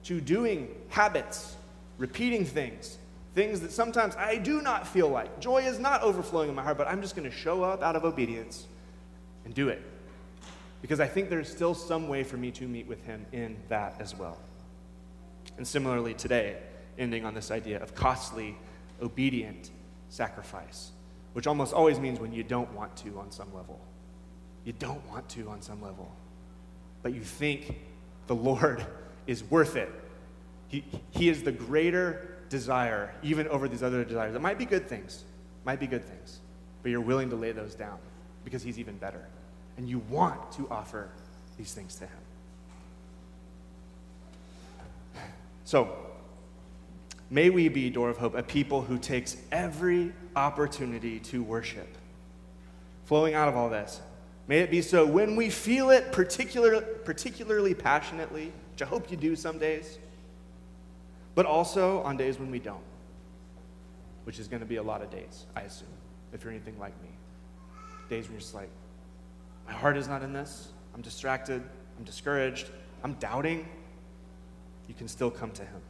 to 0.05 0.21
doing 0.21 0.69
habits, 0.89 1.55
repeating 1.97 2.45
things, 2.45 2.97
things 3.33 3.59
that 3.61 3.71
sometimes 3.71 4.15
I 4.15 4.37
do 4.37 4.61
not 4.61 4.87
feel 4.87 5.09
like. 5.09 5.39
Joy 5.39 5.63
is 5.63 5.77
not 5.79 6.01
overflowing 6.01 6.49
in 6.49 6.55
my 6.55 6.63
heart, 6.63 6.77
but 6.77 6.87
I'm 6.87 7.01
just 7.01 7.15
going 7.15 7.29
to 7.29 7.35
show 7.35 7.63
up 7.63 7.83
out 7.83 7.95
of 7.95 8.05
obedience 8.05 8.65
and 9.43 9.53
do 9.53 9.69
it. 9.69 9.81
Because 10.81 10.99
I 10.99 11.07
think 11.07 11.29
there's 11.29 11.49
still 11.49 11.73
some 11.73 12.07
way 12.07 12.23
for 12.23 12.37
me 12.37 12.51
to 12.51 12.67
meet 12.67 12.87
with 12.87 13.03
Him 13.05 13.25
in 13.31 13.57
that 13.69 13.95
as 13.99 14.15
well. 14.15 14.37
And 15.57 15.67
similarly, 15.67 16.13
today, 16.13 16.57
ending 16.97 17.25
on 17.25 17.33
this 17.33 17.49
idea 17.51 17.81
of 17.81 17.95
costly, 17.95 18.55
obedient 19.01 19.71
sacrifice, 20.09 20.91
which 21.33 21.47
almost 21.47 21.73
always 21.73 21.99
means 21.99 22.19
when 22.19 22.31
you 22.31 22.43
don't 22.43 22.71
want 22.73 22.95
to 22.97 23.17
on 23.17 23.31
some 23.31 23.53
level. 23.53 23.79
You 24.63 24.73
don't 24.73 25.05
want 25.09 25.27
to 25.29 25.49
on 25.49 25.61
some 25.61 25.81
level, 25.81 26.11
but 27.01 27.13
you 27.13 27.21
think 27.21 27.79
the 28.27 28.35
Lord 28.35 28.85
is 29.27 29.43
worth 29.43 29.75
it. 29.75 29.91
He, 30.67 30.83
he 31.11 31.29
is 31.29 31.43
the 31.43 31.51
greater 31.51 32.37
desire, 32.49 33.13
even 33.23 33.47
over 33.47 33.67
these 33.67 33.83
other 33.83 34.03
desires. 34.03 34.35
It 34.35 34.41
might 34.41 34.57
be 34.57 34.65
good 34.65 34.87
things, 34.87 35.23
might 35.65 35.79
be 35.79 35.87
good 35.87 36.03
things, 36.03 36.39
but 36.81 36.91
you're 36.91 37.01
willing 37.01 37.29
to 37.29 37.35
lay 37.35 37.51
those 37.51 37.75
down 37.75 37.97
because 38.43 38.63
He's 38.63 38.79
even 38.79 38.97
better. 38.97 39.25
And 39.77 39.89
you 39.89 39.99
want 40.09 40.51
to 40.53 40.67
offer 40.69 41.09
these 41.57 41.73
things 41.73 41.95
to 41.95 42.05
Him. 42.05 42.11
So, 45.65 45.95
may 47.29 47.49
we 47.49 47.69
be, 47.69 47.89
Door 47.89 48.11
of 48.11 48.17
Hope, 48.17 48.35
a 48.35 48.43
people 48.43 48.81
who 48.81 48.97
takes 48.97 49.35
every 49.51 50.13
opportunity 50.35 51.19
to 51.21 51.41
worship. 51.41 51.87
Flowing 53.05 53.33
out 53.33 53.47
of 53.47 53.55
all 53.55 53.69
this, 53.69 53.99
may 54.47 54.59
it 54.59 54.71
be 54.71 54.81
so 54.81 55.05
when 55.05 55.35
we 55.35 55.49
feel 55.49 55.89
it 55.89 56.11
particular, 56.11 56.81
particularly 56.81 57.73
passionately 57.73 58.51
which 58.75 58.81
I 58.81 58.85
hope 58.85 59.09
you 59.09 59.15
do 59.15 59.37
some 59.37 59.57
days, 59.57 59.99
but 61.33 61.45
also 61.45 62.01
on 62.01 62.17
days 62.17 62.37
when 62.37 62.51
we 62.51 62.59
don't, 62.59 62.83
which 64.25 64.37
is 64.37 64.49
going 64.49 64.59
to 64.59 64.65
be 64.65 64.75
a 64.75 64.83
lot 64.83 65.01
of 65.01 65.09
days, 65.09 65.45
I 65.55 65.61
assume, 65.61 65.87
if 66.33 66.43
you're 66.43 66.51
anything 66.51 66.77
like 66.77 66.91
me. 67.01 67.07
Days 68.09 68.25
when 68.25 68.33
you're 68.33 68.41
just 68.41 68.53
like, 68.53 68.67
my 69.65 69.71
heart 69.71 69.95
is 69.95 70.09
not 70.09 70.23
in 70.23 70.33
this, 70.33 70.69
I'm 70.93 71.01
distracted, 71.01 71.63
I'm 71.97 72.03
discouraged, 72.03 72.69
I'm 73.01 73.13
doubting. 73.13 73.65
You 74.89 74.93
can 74.93 75.07
still 75.07 75.31
come 75.31 75.51
to 75.51 75.61
Him. 75.61 75.81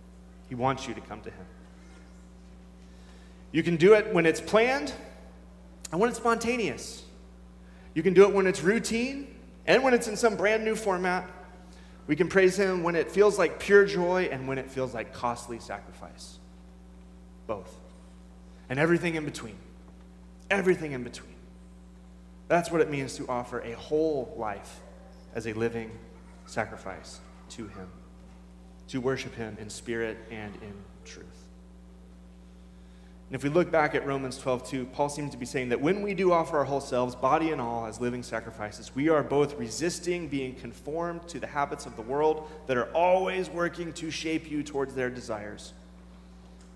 He 0.47 0.53
wants 0.53 0.87
you 0.87 0.93
to 0.93 1.01
come 1.01 1.21
to 1.21 1.31
Him. 1.31 1.45
You 3.51 3.63
can 3.63 3.77
do 3.77 3.93
it 3.93 4.13
when 4.13 4.25
it's 4.25 4.41
planned 4.41 4.93
and 5.91 5.99
when 5.99 6.09
it's 6.09 6.19
spontaneous. 6.19 7.04
You 7.95 8.03
can 8.03 8.13
do 8.13 8.23
it 8.23 8.33
when 8.33 8.45
it's 8.45 8.61
routine 8.61 9.33
and 9.65 9.83
when 9.83 9.95
it's 9.95 10.07
in 10.07 10.15
some 10.15 10.35
brand 10.35 10.63
new 10.63 10.75
format. 10.75 11.27
We 12.05 12.15
can 12.15 12.27
praise 12.27 12.55
Him 12.55 12.83
when 12.83 12.95
it 12.95 13.09
feels 13.09 13.39
like 13.39 13.59
pure 13.59 13.85
joy 13.85 14.29
and 14.31 14.47
when 14.47 14.59
it 14.59 14.69
feels 14.69 14.93
like 14.93 15.13
costly 15.13 15.57
sacrifice. 15.57 16.37
Both. 17.47 17.73
And 18.69 18.77
everything 18.77 19.15
in 19.15 19.25
between. 19.25 19.55
Everything 20.51 20.91
in 20.91 21.03
between. 21.03 21.33
That's 22.47 22.69
what 22.69 22.81
it 22.81 22.91
means 22.91 23.15
to 23.15 23.27
offer 23.27 23.61
a 23.61 23.71
whole 23.71 24.35
life 24.37 24.81
as 25.33 25.47
a 25.47 25.53
living 25.53 25.89
sacrifice 26.45 27.19
to 27.51 27.67
Him, 27.67 27.87
to 28.89 29.01
worship 29.01 29.33
Him 29.33 29.57
in 29.59 29.69
spirit 29.69 30.17
and 30.29 30.53
in. 30.61 30.73
And 33.27 33.35
if 33.35 33.43
we 33.43 33.49
look 33.49 33.71
back 33.71 33.95
at 33.95 34.05
Romans 34.05 34.37
12, 34.37 34.69
2, 34.69 34.85
Paul 34.85 35.09
seems 35.09 35.31
to 35.31 35.37
be 35.37 35.47
saying 35.47 35.69
that 35.69 35.81
when 35.81 36.03
we 36.03 36.13
do 36.13 36.31
offer 36.31 36.59
our 36.59 36.63
whole 36.63 36.79
selves, 36.79 37.15
body 37.15 37.51
and 37.51 37.59
all, 37.59 37.87
as 37.87 37.99
living 37.99 38.21
sacrifices, 38.21 38.93
we 38.93 39.09
are 39.09 39.23
both 39.23 39.55
resisting 39.55 40.27
being 40.27 40.53
conformed 40.53 41.27
to 41.29 41.39
the 41.39 41.47
habits 41.47 41.87
of 41.87 41.95
the 41.95 42.03
world 42.03 42.47
that 42.67 42.77
are 42.77 42.91
always 42.93 43.49
working 43.49 43.91
to 43.93 44.11
shape 44.11 44.49
you 44.51 44.61
towards 44.61 44.93
their 44.93 45.09
desires. 45.09 45.73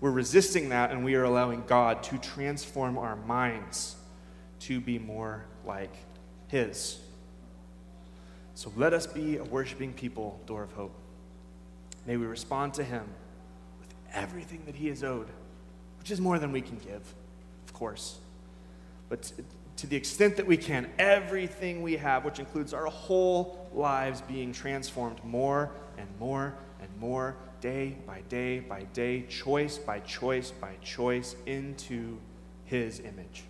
We're 0.00 0.10
resisting 0.10 0.70
that, 0.70 0.90
and 0.90 1.04
we 1.04 1.14
are 1.14 1.22
allowing 1.22 1.62
God 1.68 2.02
to 2.04 2.18
transform 2.18 2.98
our 2.98 3.14
minds 3.14 3.94
to 4.60 4.80
be 4.80 4.98
more 4.98 5.44
like 5.64 5.94
His. 6.48 6.98
So 8.54 8.72
let 8.76 8.92
us 8.92 9.06
be 9.06 9.36
a 9.36 9.44
worshiping 9.44 9.92
people, 9.92 10.40
Door 10.46 10.64
of 10.64 10.72
Hope. 10.72 10.94
May 12.06 12.16
we 12.16 12.26
respond 12.26 12.74
to 12.74 12.82
Him 12.82 13.04
with 13.78 13.94
everything 14.12 14.62
that 14.66 14.74
He 14.74 14.88
is 14.88 15.04
owed 15.04 15.28
which 16.00 16.10
is 16.10 16.20
more 16.20 16.38
than 16.38 16.50
we 16.50 16.60
can 16.60 16.78
give, 16.78 17.14
of 17.66 17.72
course. 17.72 18.18
But 19.08 19.30
to 19.76 19.86
the 19.86 19.96
extent 19.96 20.36
that 20.36 20.46
we 20.46 20.56
can, 20.56 20.90
everything 20.98 21.82
we 21.82 21.96
have, 21.96 22.24
which 22.24 22.38
includes 22.38 22.74
our 22.74 22.86
whole 22.86 23.68
lives, 23.72 24.20
being 24.22 24.52
transformed 24.52 25.22
more 25.24 25.70
and 25.96 26.08
more 26.18 26.54
and 26.80 26.88
more, 26.98 27.36
day 27.60 27.96
by 28.06 28.22
day 28.28 28.60
by 28.60 28.84
day, 28.94 29.22
choice 29.28 29.78
by 29.78 30.00
choice 30.00 30.50
by 30.50 30.74
choice, 30.82 31.36
into 31.46 32.18
His 32.64 33.00
image. 33.00 33.44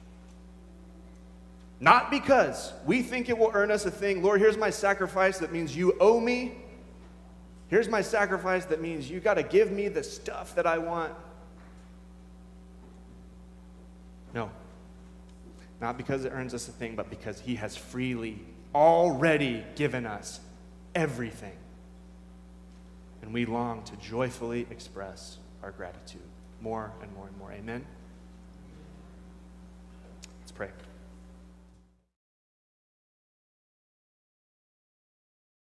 Not 1.80 2.10
because 2.10 2.72
we 2.84 3.02
think 3.02 3.28
it 3.28 3.38
will 3.38 3.52
earn 3.54 3.70
us 3.70 3.86
a 3.86 3.90
thing. 3.90 4.22
Lord, 4.22 4.40
here's 4.40 4.58
my 4.58 4.70
sacrifice 4.70 5.38
that 5.38 5.52
means 5.52 5.74
you 5.74 5.96
owe 5.98 6.20
me. 6.20 6.56
Here's 7.68 7.88
my 7.88 8.02
sacrifice 8.02 8.64
that 8.66 8.82
means 8.82 9.08
you 9.08 9.20
got 9.20 9.34
to 9.34 9.42
give 9.42 9.70
me 9.70 9.88
the 9.88 10.02
stuff 10.02 10.54
that 10.56 10.66
I 10.66 10.78
want. 10.78 11.12
No. 14.34 14.50
Not 15.80 15.96
because 15.96 16.24
it 16.24 16.32
earns 16.34 16.54
us 16.54 16.68
a 16.68 16.72
thing, 16.72 16.94
but 16.94 17.10
because 17.10 17.40
He 17.40 17.56
has 17.56 17.76
freely 17.76 18.38
already 18.74 19.64
given 19.76 20.06
us 20.06 20.40
everything. 20.94 21.56
And 23.22 23.32
we 23.32 23.44
long 23.44 23.82
to 23.84 23.96
joyfully 23.96 24.66
express 24.70 25.38
our 25.62 25.70
gratitude 25.70 26.22
more 26.60 26.92
and 27.02 27.12
more 27.14 27.26
and 27.26 27.36
more. 27.38 27.52
Amen? 27.52 27.84
Let's 30.40 30.52
pray. 30.52 30.68